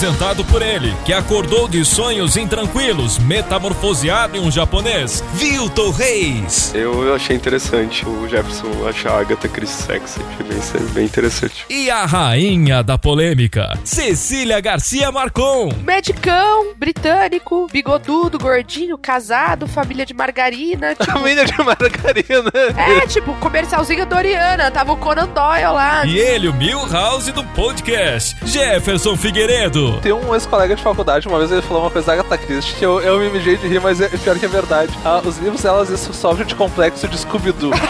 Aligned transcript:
Apresentado 0.00 0.42
por 0.46 0.62
ele, 0.62 0.96
que 1.04 1.12
acordou 1.12 1.68
de 1.68 1.84
sonhos 1.84 2.34
intranquilos, 2.34 3.18
metamorfoseado 3.18 4.34
em 4.34 4.40
um 4.40 4.50
japonês, 4.50 5.22
Vilton 5.34 5.90
Reis. 5.90 6.72
Eu 6.74 7.14
achei 7.14 7.36
interessante 7.36 8.08
o 8.08 8.26
Jefferson 8.26 8.88
achar 8.88 9.12
a 9.12 9.20
Agatha 9.20 9.46
Christie 9.46 9.82
sexy, 9.82 10.20
achei 10.22 10.46
bem, 10.46 10.92
bem 10.94 11.04
interessante. 11.04 11.66
E 11.68 11.90
a 11.90 12.06
rainha 12.06 12.82
da 12.82 12.96
polêmica, 12.96 13.78
Cecília 13.84 14.58
Garcia 14.58 15.12
Marcon. 15.12 15.68
Medicão, 15.84 16.72
britânico, 16.78 17.66
bigodudo, 17.70 18.38
gordinho, 18.38 18.96
casado, 18.96 19.66
família 19.66 20.06
de 20.06 20.14
margarina. 20.14 20.94
Tipo... 21.00 21.12
Família 21.12 21.44
de 21.44 21.58
margarina. 21.58 22.50
É, 22.74 23.06
tipo, 23.06 23.34
comercialzinho 23.34 24.06
Doriana, 24.06 24.70
tava 24.70 24.92
o 24.92 24.96
Conan 24.96 25.28
Doyle 25.28 25.74
lá. 25.74 26.06
E 26.06 26.18
ele, 26.18 26.48
o 26.48 26.54
Milhouse 26.54 27.32
do 27.32 27.44
podcast, 27.44 28.34
Jefferson 28.46 29.14
Figueiredo. 29.14 29.89
Tem 30.00 30.12
um 30.12 30.34
ex-colega 30.34 30.76
de 30.76 30.82
faculdade, 30.82 31.28
uma 31.28 31.38
vez 31.38 31.50
ele 31.50 31.62
falou 31.62 31.82
uma 31.82 31.90
coisa 31.90 32.06
da 32.06 32.12
Agatha 32.14 32.38
Christie 32.38 32.74
que 32.74 32.84
eu, 32.84 33.00
eu 33.00 33.18
me 33.18 33.30
mijei 33.30 33.56
de 33.56 33.66
rir, 33.66 33.80
mas 33.80 34.00
é 34.00 34.08
pior 34.08 34.38
que 34.38 34.44
é 34.44 34.48
verdade. 34.48 34.96
Ah, 35.04 35.20
os 35.24 35.38
livros 35.38 35.62
delas 35.62 35.88
sofrem 35.98 36.46
de 36.46 36.54
complexo 36.54 37.08
de 37.08 37.18
Scooby-Doo. 37.18 37.72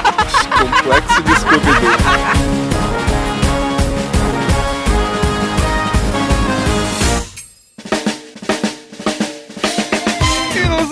complexo 0.59 1.23
de 1.23 1.41
Scooby-Doo. 1.41 2.70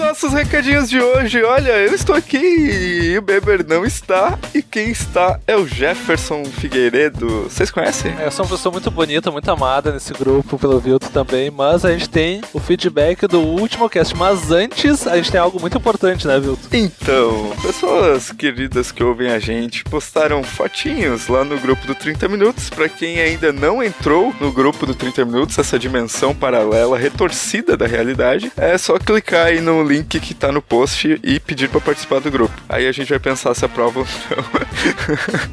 Nossos 0.09 0.33
recadinhos 0.33 0.89
de 0.89 0.99
hoje. 0.99 1.43
Olha, 1.43 1.73
eu 1.73 1.93
estou 1.93 2.17
aqui 2.17 2.39
e 2.39 3.19
o 3.19 3.21
Beber 3.21 3.63
não 3.67 3.85
está. 3.85 4.39
E 4.55 4.63
quem 4.63 4.91
está 4.91 5.39
é 5.47 5.55
o 5.55 5.67
Jefferson 5.67 6.47
Figueiredo. 6.47 7.43
Vocês 7.43 7.71
conhecem? 7.71 8.15
É, 8.19 8.25
eu 8.25 8.31
sou 8.31 8.47
uma 8.47 8.57
pessoa 8.57 8.73
muito 8.73 8.91
bonita, 8.91 9.31
muito 9.31 9.51
amada 9.51 9.93
nesse 9.93 10.15
grupo, 10.15 10.59
pelo 10.59 10.81
Vilto 10.81 11.11
também. 11.11 11.51
Mas 11.51 11.85
a 11.85 11.93
gente 11.93 12.09
tem 12.09 12.41
o 12.55 12.59
feedback 12.59 13.27
do 13.27 13.41
último 13.41 13.87
cast. 13.91 14.17
Mas 14.17 14.51
antes, 14.51 15.07
a 15.07 15.17
gente 15.17 15.31
tem 15.31 15.39
algo 15.39 15.61
muito 15.61 15.77
importante, 15.77 16.27
né, 16.27 16.41
Vilto? 16.41 16.67
Então, 16.73 17.53
pessoas 17.61 18.33
queridas 18.33 18.91
que 18.91 19.05
ouvem 19.05 19.31
a 19.31 19.39
gente 19.39 19.85
postaram 19.85 20.43
fotinhos 20.43 21.29
lá 21.29 21.45
no 21.45 21.59
grupo 21.59 21.87
do 21.87 21.95
30 21.95 22.27
Minutos. 22.29 22.71
Para 22.71 22.89
quem 22.89 23.21
ainda 23.21 23.53
não 23.53 23.83
entrou 23.83 24.35
no 24.41 24.51
grupo 24.53 24.87
do 24.87 24.95
30 24.95 25.27
Minutos, 25.27 25.59
essa 25.59 25.79
dimensão 25.79 26.35
paralela 26.35 26.97
retorcida 26.97 27.77
da 27.77 27.87
realidade, 27.87 28.51
é 28.57 28.79
só 28.79 28.99
clicar 28.99 29.49
aí 29.49 29.61
no 29.61 29.83
link 29.83 29.98
link 29.99 30.21
que 30.21 30.35
tá 30.35 30.53
no 30.53 30.63
post 30.63 31.19
e 31.23 31.41
pedir 31.41 31.69
para 31.69 31.81
participar 31.81 32.21
do 32.21 32.31
grupo. 32.31 32.55
Aí 32.69 32.87
a 32.87 32.93
gente 32.93 33.09
vai 33.09 33.19
pensar 33.19 33.55
se 33.55 33.65
aprova 33.65 34.01
ou 34.01 34.07
não. 34.31 34.45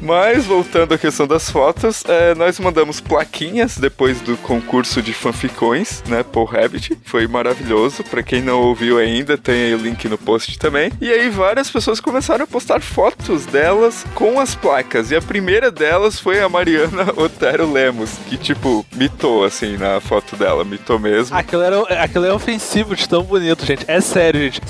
Mas, 0.00 0.44
voltando 0.44 0.94
à 0.94 0.98
questão 0.98 1.26
das 1.26 1.50
fotos, 1.50 2.04
é, 2.06 2.34
nós 2.34 2.58
mandamos 2.60 3.00
plaquinhas 3.00 3.76
depois 3.76 4.20
do 4.20 4.36
concurso 4.38 5.02
de 5.02 5.12
fanficões, 5.12 6.02
né? 6.08 6.22
Paul 6.22 6.46
Rabbit. 6.46 6.96
Foi 7.04 7.26
maravilhoso. 7.26 8.04
Para 8.04 8.22
quem 8.22 8.40
não 8.40 8.60
ouviu 8.60 8.98
ainda, 8.98 9.36
tem 9.36 9.66
aí 9.66 9.74
o 9.74 9.78
link 9.78 10.08
no 10.08 10.18
post 10.18 10.58
também. 10.58 10.92
E 11.00 11.10
aí 11.10 11.28
várias 11.28 11.70
pessoas 11.70 12.00
começaram 12.00 12.44
a 12.44 12.46
postar 12.46 12.80
fotos 12.80 13.46
delas 13.46 14.04
com 14.14 14.38
as 14.38 14.54
placas. 14.54 15.10
E 15.10 15.16
a 15.16 15.22
primeira 15.22 15.70
delas 15.70 16.20
foi 16.20 16.40
a 16.40 16.48
Mariana 16.48 17.12
Otero 17.16 17.70
Lemos, 17.70 18.10
que, 18.28 18.36
tipo, 18.36 18.86
mitou, 18.94 19.44
assim, 19.44 19.76
na 19.76 20.00
foto 20.00 20.36
dela. 20.36 20.64
Mitou 20.64 20.98
mesmo. 20.98 21.36
Aquilo, 21.36 21.62
era, 21.62 21.80
aquilo 22.02 22.26
é 22.26 22.32
ofensivo 22.32 22.94
de 22.94 23.08
tão 23.08 23.22
bonito, 23.22 23.64
gente. 23.64 23.84
É 23.88 24.00
sério, 24.00 24.35
gente. 24.38 24.60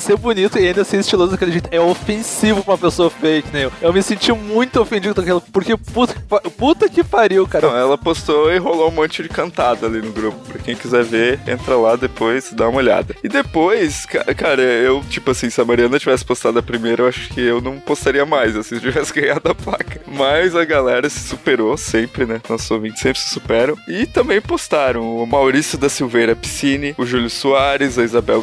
Ser 0.00 0.16
bonito 0.16 0.58
e 0.58 0.66
ainda 0.66 0.84
ser 0.84 0.98
estiloso 0.98 1.32
daquele 1.32 1.52
jeito 1.52 1.68
é 1.70 1.80
ofensivo 1.80 2.62
pra 2.62 2.72
uma 2.72 2.78
pessoa 2.78 3.10
fake, 3.10 3.48
né? 3.52 3.70
Eu 3.80 3.92
me 3.92 4.02
senti 4.02 4.32
muito 4.32 4.80
ofendido 4.80 5.14
com 5.14 5.20
aquilo, 5.20 5.40
porque 5.52 5.76
puta, 5.76 6.14
puta 6.56 6.88
que 6.88 7.02
pariu, 7.02 7.46
cara. 7.46 7.68
Não, 7.68 7.76
ela 7.76 7.96
postou 7.96 8.52
e 8.52 8.58
rolou 8.58 8.88
um 8.88 8.92
monte 8.92 9.22
de 9.22 9.28
cantada 9.28 9.86
ali 9.86 10.02
no 10.02 10.12
grupo. 10.12 10.38
Pra 10.46 10.58
quem 10.58 10.76
quiser 10.76 11.04
ver, 11.04 11.40
entra 11.46 11.76
lá 11.76 11.96
depois, 11.96 12.52
dá 12.52 12.68
uma 12.68 12.78
olhada. 12.78 13.14
E 13.22 13.28
depois, 13.28 14.06
cara, 14.36 14.62
eu, 14.62 15.02
tipo 15.08 15.30
assim, 15.30 15.50
se 15.50 15.60
a 15.60 15.64
Mariana 15.64 15.98
tivesse 15.98 16.24
postado 16.24 16.58
a 16.58 16.62
primeira, 16.62 17.02
eu 17.02 17.08
acho 17.08 17.28
que 17.30 17.40
eu 17.40 17.60
não 17.60 17.78
postaria 17.78 18.26
mais, 18.26 18.56
assim, 18.56 18.76
se 18.76 18.80
tivesse 18.80 19.12
ganhado 19.12 19.50
a 19.50 19.54
placa. 19.54 20.00
Mas 20.06 20.54
a 20.54 20.64
galera 20.64 21.08
se 21.08 21.20
superou 21.20 21.76
sempre, 21.76 22.26
né? 22.26 22.40
Nossos 22.48 22.70
ouvintes 22.70 23.00
sempre 23.00 23.20
se 23.20 23.30
superam. 23.30 23.76
E 23.88 24.06
também 24.06 24.40
postaram 24.40 25.16
o 25.16 25.26
Maurício 25.26 25.78
da 25.78 25.88
Silveira 25.88 26.36
Piscine, 26.36 26.94
o 26.98 27.06
Júlio 27.06 27.30
Soares, 27.30 27.98
a 27.98 28.04
Isabel 28.04 28.42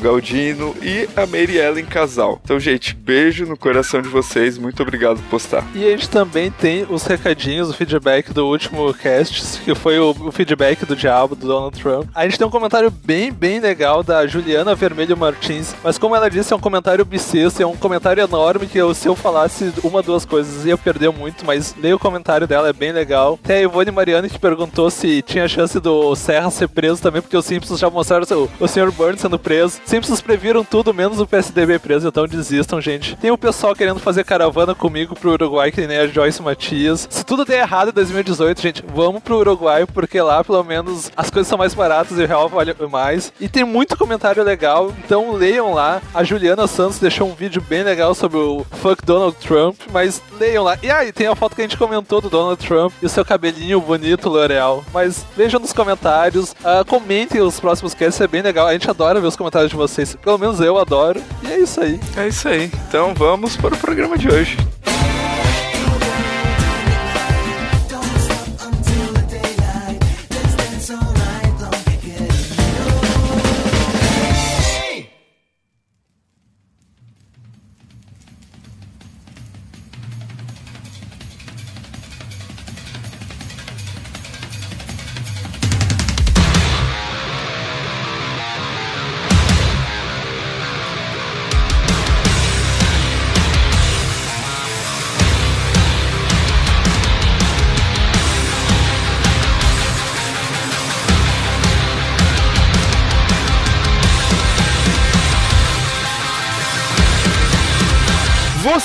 Galdino, 0.51 0.75
e 0.81 1.07
a 1.15 1.25
Mary 1.25 1.57
Ellen 1.57 1.85
casal. 1.85 2.39
Então, 2.43 2.59
gente, 2.59 2.95
beijo 2.95 3.45
no 3.45 3.57
coração 3.57 4.01
de 4.01 4.09
vocês. 4.09 4.57
Muito 4.57 4.81
obrigado 4.81 5.17
por 5.17 5.29
postar. 5.31 5.65
E 5.73 5.85
a 5.85 5.91
gente 5.91 6.09
também 6.09 6.51
tem 6.51 6.85
os 6.89 7.05
recadinhos, 7.05 7.69
o 7.69 7.73
feedback 7.73 8.33
do 8.33 8.47
último 8.47 8.93
cast, 8.93 9.61
que 9.61 9.73
foi 9.73 9.99
o, 9.99 10.13
feedback 10.31 10.85
do 10.85 10.95
diabo 10.95 11.35
do 11.35 11.47
Donald 11.47 11.79
Trump. 11.79 12.09
A 12.13 12.23
gente 12.23 12.37
tem 12.37 12.47
um 12.47 12.51
comentário 12.51 12.91
bem, 12.91 13.31
bem 13.31 13.59
legal 13.59 14.03
da 14.03 14.25
Juliana 14.27 14.75
Vermelho 14.75 15.17
Martins, 15.17 15.73
mas 15.83 15.97
como 15.97 16.15
ela 16.15 16.29
disse, 16.29 16.53
é 16.53 16.55
um 16.55 16.59
comentário 16.59 17.05
bissexto, 17.05 17.61
é 17.61 17.65
um 17.65 17.75
comentário 17.75 18.21
enorme 18.21 18.67
que 18.67 18.77
eu, 18.77 18.93
se 18.93 19.07
eu 19.07 19.15
falasse 19.15 19.73
uma, 19.83 20.01
duas 20.01 20.25
coisas, 20.25 20.65
ia 20.65 20.77
perder 20.77 21.11
muito, 21.11 21.45
mas 21.45 21.75
leia 21.79 21.95
o 21.95 21.99
comentário 21.99 22.47
dela, 22.47 22.69
é 22.69 22.73
bem 22.73 22.91
legal. 22.91 23.39
Tem 23.43 23.57
a 23.57 23.61
Ivone 23.61 23.91
Mariano 23.91 24.29
que 24.29 24.39
perguntou 24.39 24.89
se 24.89 25.21
tinha 25.21 25.47
chance 25.47 25.79
do 25.79 26.15
Serra 26.15 26.49
ser 26.51 26.67
preso 26.67 27.01
também, 27.01 27.21
porque 27.21 27.37
os 27.37 27.45
Simpsons 27.45 27.79
já 27.79 27.89
mostraram 27.89 28.25
o, 28.31 28.63
o 28.63 28.67
Sr. 28.67 28.91
Burns 28.91 29.21
sendo 29.21 29.39
preso. 29.39 29.79
Simpsons 29.85 30.21
previram 30.21 30.40
viram 30.41 30.63
tudo 30.65 30.93
menos 30.93 31.19
o 31.19 31.27
PSDB 31.27 31.77
preso, 31.77 32.07
então 32.07 32.27
desistam, 32.27 32.81
gente. 32.81 33.15
Tem 33.15 33.29
o 33.29 33.37
pessoal 33.37 33.75
querendo 33.75 33.99
fazer 33.99 34.23
caravana 34.23 34.73
comigo 34.73 35.15
pro 35.15 35.33
Uruguai, 35.33 35.71
que 35.71 35.85
nem 35.85 35.97
a 35.97 36.07
Joyce 36.07 36.41
Matias. 36.41 37.07
Se 37.11 37.23
tudo 37.23 37.45
der 37.45 37.59
errado 37.59 37.89
em 37.89 37.93
2018, 37.93 38.61
gente, 38.61 38.83
vamos 38.93 39.21
pro 39.21 39.37
Uruguai, 39.37 39.85
porque 39.85 40.19
lá 40.19 40.43
pelo 40.43 40.63
menos 40.63 41.11
as 41.15 41.29
coisas 41.29 41.47
são 41.47 41.59
mais 41.59 41.75
baratas 41.75 42.17
e 42.17 42.23
o 42.23 42.27
real 42.27 42.49
vale 42.49 42.71
mais. 42.89 43.31
E 43.39 43.47
tem 43.47 43.63
muito 43.63 43.95
comentário 43.95 44.43
legal, 44.43 44.91
então 45.05 45.33
leiam 45.33 45.73
lá. 45.73 46.01
A 46.13 46.23
Juliana 46.23 46.65
Santos 46.65 46.97
deixou 46.97 47.29
um 47.29 47.35
vídeo 47.35 47.61
bem 47.61 47.83
legal 47.83 48.15
sobre 48.15 48.39
o 48.39 48.65
Fuck 48.81 49.05
Donald 49.05 49.37
Trump, 49.37 49.75
mas 49.91 50.21
leiam 50.39 50.63
lá. 50.63 50.77
E 50.81 50.89
aí, 50.89 51.11
tem 51.11 51.27
a 51.27 51.35
foto 51.35 51.55
que 51.55 51.61
a 51.61 51.65
gente 51.65 51.77
comentou 51.77 52.19
do 52.19 52.29
Donald 52.29 52.65
Trump 52.65 52.93
e 53.01 53.05
o 53.05 53.09
seu 53.09 53.23
cabelinho 53.23 53.79
bonito, 53.79 54.29
L'Oreal. 54.29 54.83
Mas 54.91 55.23
vejam 55.37 55.59
nos 55.59 55.73
comentários, 55.73 56.51
uh, 56.51 56.83
comentem 56.87 57.41
os 57.41 57.59
próximos 57.59 57.93
casts, 57.93 58.19
é 58.21 58.27
bem 58.27 58.41
legal. 58.41 58.65
A 58.65 58.73
gente 58.73 58.89
adora 58.89 59.19
ver 59.19 59.27
os 59.27 59.35
comentários 59.35 59.69
de 59.69 59.77
vocês. 59.77 60.17
Pelo 60.21 60.37
menos 60.37 60.59
eu 60.59 60.77
adoro. 60.77 61.21
E 61.43 61.47
é 61.47 61.59
isso 61.59 61.81
aí. 61.81 61.99
É 62.15 62.27
isso 62.27 62.47
aí. 62.47 62.71
Então 62.87 63.13
vamos 63.13 63.57
para 63.57 63.73
o 63.73 63.77
programa 63.77 64.17
de 64.17 64.29
hoje. 64.29 64.57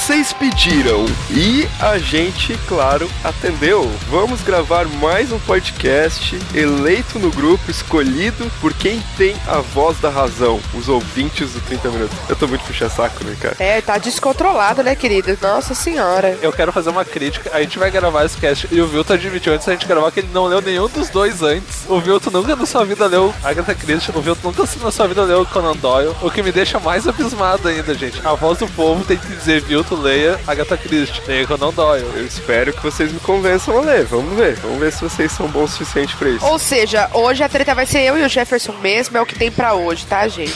Vocês 0.06 0.32
pediram 0.32 1.04
e 1.32 1.66
a 1.80 1.98
gente, 1.98 2.56
claro, 2.68 3.10
atendeu. 3.24 3.90
Vamos 4.08 4.40
gravar 4.40 4.86
mais 4.86 5.32
um 5.32 5.38
podcast 5.40 6.38
eleito 6.54 7.18
no 7.18 7.28
grupo, 7.32 7.68
escolhido 7.68 8.48
por 8.60 8.72
quem 8.72 9.02
tem 9.18 9.34
a 9.48 9.58
voz 9.58 9.98
da 9.98 10.08
razão, 10.08 10.60
os 10.74 10.88
ouvintes 10.88 11.54
do 11.54 11.60
30 11.60 11.90
Minutos. 11.90 12.16
Eu 12.28 12.36
tô 12.36 12.46
muito 12.46 12.64
puxa 12.64 12.88
saco, 12.88 13.24
né, 13.24 13.36
cara? 13.40 13.56
É, 13.58 13.80
tá 13.80 13.98
descontrolado, 13.98 14.80
né, 14.84 14.94
querido? 14.94 15.36
Nossa 15.42 15.74
senhora. 15.74 16.38
Eu 16.40 16.52
quero 16.52 16.72
fazer 16.72 16.90
uma 16.90 17.04
crítica. 17.04 17.50
A 17.52 17.60
gente 17.60 17.76
vai 17.76 17.90
gravar 17.90 18.24
esse 18.24 18.36
cast 18.36 18.68
e 18.70 18.80
o 18.80 18.86
Vilto 18.86 19.12
admitiu 19.12 19.54
antes 19.54 19.66
da 19.66 19.72
gente 19.72 19.88
gravar 19.88 20.12
que 20.12 20.20
ele 20.20 20.30
não 20.32 20.46
leu 20.46 20.62
nenhum 20.62 20.88
dos 20.88 21.08
dois 21.08 21.42
antes. 21.42 21.84
O 21.88 22.00
Vilto 22.00 22.30
nunca 22.30 22.54
na 22.54 22.64
sua 22.64 22.84
vida 22.84 23.08
leu 23.08 23.34
Agatha 23.42 23.74
Christie, 23.74 24.12
o 24.14 24.20
Vilto 24.20 24.46
nunca 24.46 24.62
na 24.84 24.92
sua 24.92 25.08
vida 25.08 25.24
leu 25.24 25.44
Conan 25.46 25.74
Doyle. 25.74 26.14
O 26.22 26.30
que 26.30 26.44
me 26.44 26.52
deixa 26.52 26.78
mais 26.78 27.08
abismado 27.08 27.66
ainda, 27.66 27.92
gente. 27.92 28.24
A 28.24 28.34
voz 28.34 28.58
do 28.58 28.68
povo 28.68 29.04
tem 29.04 29.16
que 29.16 29.26
dizer 29.26 29.60
Vilto 29.62 29.95
leia 30.00 30.40
Agatha 30.46 30.76
Christie, 30.76 31.20
leia 31.26 31.46
Conan 31.46 31.72
Doyle. 31.72 32.06
Eu 32.14 32.24
espero 32.24 32.72
que 32.72 32.82
vocês 32.82 33.12
me 33.12 33.20
convençam 33.20 33.78
a 33.78 33.80
ler. 33.82 34.04
Vamos 34.04 34.36
ver. 34.36 34.56
Vamos 34.56 34.78
ver 34.78 34.92
se 34.92 35.02
vocês 35.02 35.30
são 35.32 35.48
bons 35.48 35.66
o 35.66 35.68
suficiente 35.68 36.16
pra 36.16 36.28
isso. 36.28 36.44
Ou 36.46 36.58
seja, 36.58 37.10
hoje 37.12 37.42
a 37.42 37.48
treta 37.48 37.74
vai 37.74 37.84
ser 37.84 38.00
eu 38.00 38.18
e 38.18 38.24
o 38.24 38.28
Jefferson 38.28 38.72
mesmo, 38.80 39.16
é 39.16 39.20
o 39.20 39.26
que 39.26 39.34
tem 39.34 39.50
pra 39.50 39.74
hoje, 39.74 40.06
tá, 40.06 40.26
gente? 40.28 40.54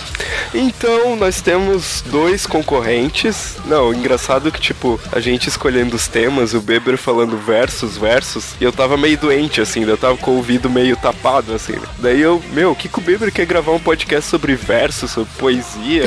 Então, 0.54 1.16
nós 1.16 1.40
temos 1.40 2.02
dois 2.06 2.46
concorrentes. 2.46 3.56
Não, 3.66 3.92
engraçado 3.92 4.50
que, 4.50 4.60
tipo, 4.60 5.00
a 5.12 5.20
gente 5.20 5.48
escolhendo 5.48 5.96
os 5.96 6.08
temas, 6.08 6.54
o 6.54 6.60
Beber 6.60 6.96
falando 6.96 7.36
versos, 7.36 7.96
versos, 7.98 8.54
e 8.60 8.64
eu 8.64 8.72
tava 8.72 8.96
meio 8.96 9.18
doente, 9.18 9.60
assim, 9.60 9.84
eu 9.84 9.96
tava 9.96 10.16
com 10.16 10.32
o 10.32 10.36
ouvido 10.36 10.70
meio 10.70 10.96
tapado, 10.96 11.52
assim. 11.52 11.74
Né? 11.74 11.86
Daí 11.98 12.20
eu, 12.20 12.42
meu, 12.52 12.72
o 12.72 12.76
que, 12.76 12.88
que 12.88 12.98
o 12.98 13.02
Beber 13.02 13.32
quer 13.32 13.46
gravar 13.46 13.72
um 13.72 13.80
podcast 13.80 14.28
sobre 14.30 14.54
versos, 14.54 15.10
sobre 15.10 15.30
poesia? 15.38 16.04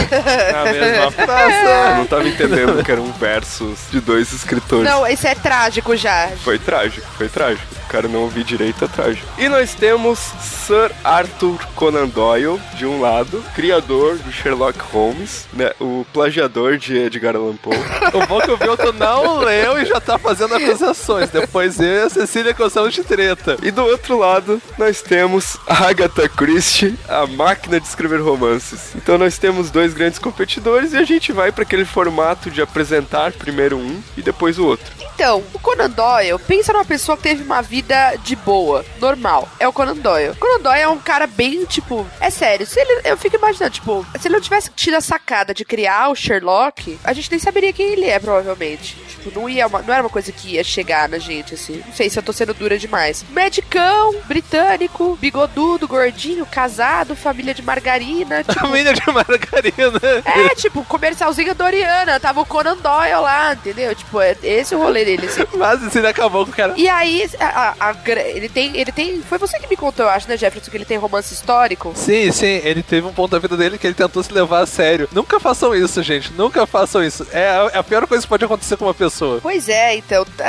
A 0.54 0.72
mesma 0.72 1.12
frase. 1.12 1.92
Eu 1.92 1.96
não 1.98 2.06
tava 2.06 2.28
entendendo 2.28 2.84
que 2.84 2.92
eram 2.92 3.06
versos 3.24 3.80
de 3.90 4.02
dois 4.02 4.34
escritores. 4.34 4.84
Não, 4.84 5.08
isso 5.08 5.26
é 5.26 5.34
trágico 5.34 5.96
já. 5.96 6.28
Foi 6.44 6.60
trágico, 6.60 7.08
foi 7.18 7.30
trágico. 7.30 7.66
Cara 7.94 8.08
não 8.08 8.22
ouvir 8.22 8.44
direito 8.44 8.84
é 8.84 8.88
trágico. 8.88 9.28
E 9.38 9.48
nós 9.48 9.76
temos 9.76 10.18
Sir 10.18 10.92
Arthur 11.04 11.64
Conan 11.76 12.08
Doyle, 12.08 12.60
de 12.76 12.88
um 12.88 13.00
lado, 13.00 13.44
criador 13.54 14.18
do 14.18 14.32
Sherlock 14.32 14.80
Holmes, 14.92 15.46
né, 15.54 15.70
o 15.80 16.04
plagiador 16.12 16.78
de 16.78 16.98
Edgar 16.98 17.36
Allan 17.36 17.56
Poe. 17.56 17.78
O 18.14 18.26
bom 18.26 18.42
que 18.42 18.50
o 18.50 18.58
Vilto 18.58 18.92
não 18.94 19.38
leu 19.38 19.80
e 19.80 19.86
já 19.86 20.02
tá 20.02 20.18
fazendo 20.18 20.56
acusações. 20.56 21.30
Depois 21.30 21.80
eu 21.80 21.86
e 21.86 22.02
a 22.02 22.10
Cecília 22.10 22.54
gostamos 22.54 22.96
de 22.96 23.04
treta. 23.04 23.58
E 23.62 23.70
do 23.70 23.84
outro 23.84 24.18
lado, 24.18 24.60
nós 24.76 25.04
temos 25.04 25.58
Agatha 25.68 26.28
Christie, 26.28 26.98
a 27.08 27.28
máquina 27.28 27.80
de 27.80 27.88
escrever 27.88 28.22
romances. 28.22 28.96
Então 28.96 29.20
nós 29.20 29.38
temos 29.38 29.70
dois 29.70 29.94
grandes 29.94 30.18
competidores 30.18 30.94
e 30.94 30.98
a 30.98 31.04
gente 31.04 31.32
vai 31.32 31.52
para 31.52 31.62
aquele 31.62 31.86
formato 31.86 32.50
de 32.50 32.60
apresentar 32.60 33.34
primeiro 33.34 33.78
um 33.78 34.02
e 34.18 34.24
depois 34.24 34.58
o 34.58 34.66
outro. 34.66 35.03
Então, 35.16 35.44
o 35.54 35.60
Conan 35.60 35.90
Doyle, 35.90 36.40
pensa 36.40 36.74
numa 36.74 36.86
pessoa 36.86 37.16
que 37.16 37.24
teve 37.24 37.44
uma 37.44 37.62
vida 37.62 38.16
de 38.24 38.36
boa, 38.36 38.84
normal. 39.00 39.48
É 39.60 39.68
o 39.68 39.74
Conan 39.74 39.96
Doyle. 39.96 40.32
O 40.32 40.36
Conan 40.36 40.60
Doyle 40.62 40.82
é 40.82 40.88
um 40.88 40.98
cara 40.98 41.28
bem, 41.28 41.66
tipo, 41.66 42.06
é 42.20 42.30
sério, 42.30 42.66
se 42.66 42.80
ele, 42.80 43.02
eu 43.06 43.18
fico 43.18 43.36
imaginando, 43.36 43.72
tipo, 43.72 44.06
se 44.20 44.28
ele 44.28 44.36
não 44.36 44.42
tivesse 44.42 44.70
tido 44.76 44.96
a 44.96 45.02
sacada 45.02 45.54
de 45.54 45.64
criar 45.66 46.10
o 46.10 46.16
Sherlock, 46.16 46.98
a 47.04 47.14
gente 47.14 47.30
nem 47.30 47.40
saberia 47.40 47.72
quem 47.74 47.94
ele 47.94 48.06
é, 48.06 48.20
provavelmente. 48.20 48.96
Tipo, 49.10 49.40
não 49.40 49.48
ia, 49.50 49.68
uma- 49.68 49.82
não 49.82 49.94
era 49.94 50.04
uma 50.04 50.10
coisa 50.10 50.32
que 50.32 50.56
ia 50.56 50.64
chegar 50.64 51.08
na 51.08 51.18
gente, 51.18 51.54
assim. 51.54 51.82
Não 51.86 51.94
sei 51.94 52.10
se 52.10 52.18
eu 52.18 52.24
tô 52.24 52.34
sendo 52.34 52.54
dura 52.54 52.78
demais. 52.78 53.24
Medicão, 53.30 54.14
britânico, 54.26 55.18
bigodudo, 55.22 55.88
gordinho, 55.88 56.46
casado, 56.46 57.16
família 57.16 57.54
de 57.54 57.62
margarina, 57.62 58.44
tipo, 58.44 58.60
Família 58.60 58.94
de 58.94 59.02
margarina. 59.12 60.00
é, 60.26 60.56
tipo, 60.56 60.84
comercialzinho 60.86 61.54
Doriana, 61.56 62.20
tava 62.20 62.42
o 62.42 62.46
Conan 62.46 62.78
Doyle 62.78 63.22
lá, 63.22 63.54
entendeu? 63.54 63.94
Tipo, 63.96 64.20
é 64.22 64.36
esse 64.44 64.74
o 64.76 64.80
rolê 64.80 65.03
dele, 65.06 65.28
assim. 65.28 65.44
Mas 65.58 65.96
ele 65.96 66.08
acabou 66.08 66.46
com 66.46 66.52
o 66.52 66.56
cara. 66.56 66.74
E 66.78 66.88
aí, 66.88 67.30
a- 67.40 67.76
a- 67.80 67.90
a 67.92 67.96
ele 68.22 68.50
tem, 68.50 68.76
ele 68.78 68.92
tem, 68.92 69.22
foi 69.22 69.38
você 69.38 69.60
que 69.60 69.68
me 69.68 69.76
contou, 69.76 70.06
eu 70.06 70.12
acho, 70.12 70.28
né, 70.28 70.38
Jefferson, 70.38 70.70
que 70.72 70.78
ele 70.78 70.86
tem 70.86 70.98
romance 70.98 71.34
histórico? 71.34 71.94
Sim, 71.96 72.32
sim, 72.32 72.62
ele 72.64 72.84
teve 72.84 73.06
um 73.08 73.14
ponto 73.14 73.32
da 73.32 73.40
vida 73.40 73.56
dele 73.58 73.78
que 73.78 73.88
ele 73.88 73.94
tentou 73.94 74.22
se 74.24 74.32
levar 74.34 74.62
a 74.62 74.66
sério. 74.66 75.08
Nunca 75.12 75.40
façam 75.40 75.74
isso, 75.76 76.02
gente. 76.04 76.32
Nunca 76.34 76.66
façam 76.66 77.04
isso. 77.04 77.26
É 77.32 77.48
a, 77.48 77.72
é 77.74 77.78
a 77.78 77.84
pior 77.84 78.06
coisa 78.08 78.24
que 78.24 78.30
pode 78.30 78.46
acontecer 78.46 78.78
com 78.78 78.86
uma 78.86 78.94
pessoa. 78.94 79.40
Pois 79.42 79.70
é, 79.70 79.96
então, 79.96 80.26
tá, 80.38 80.46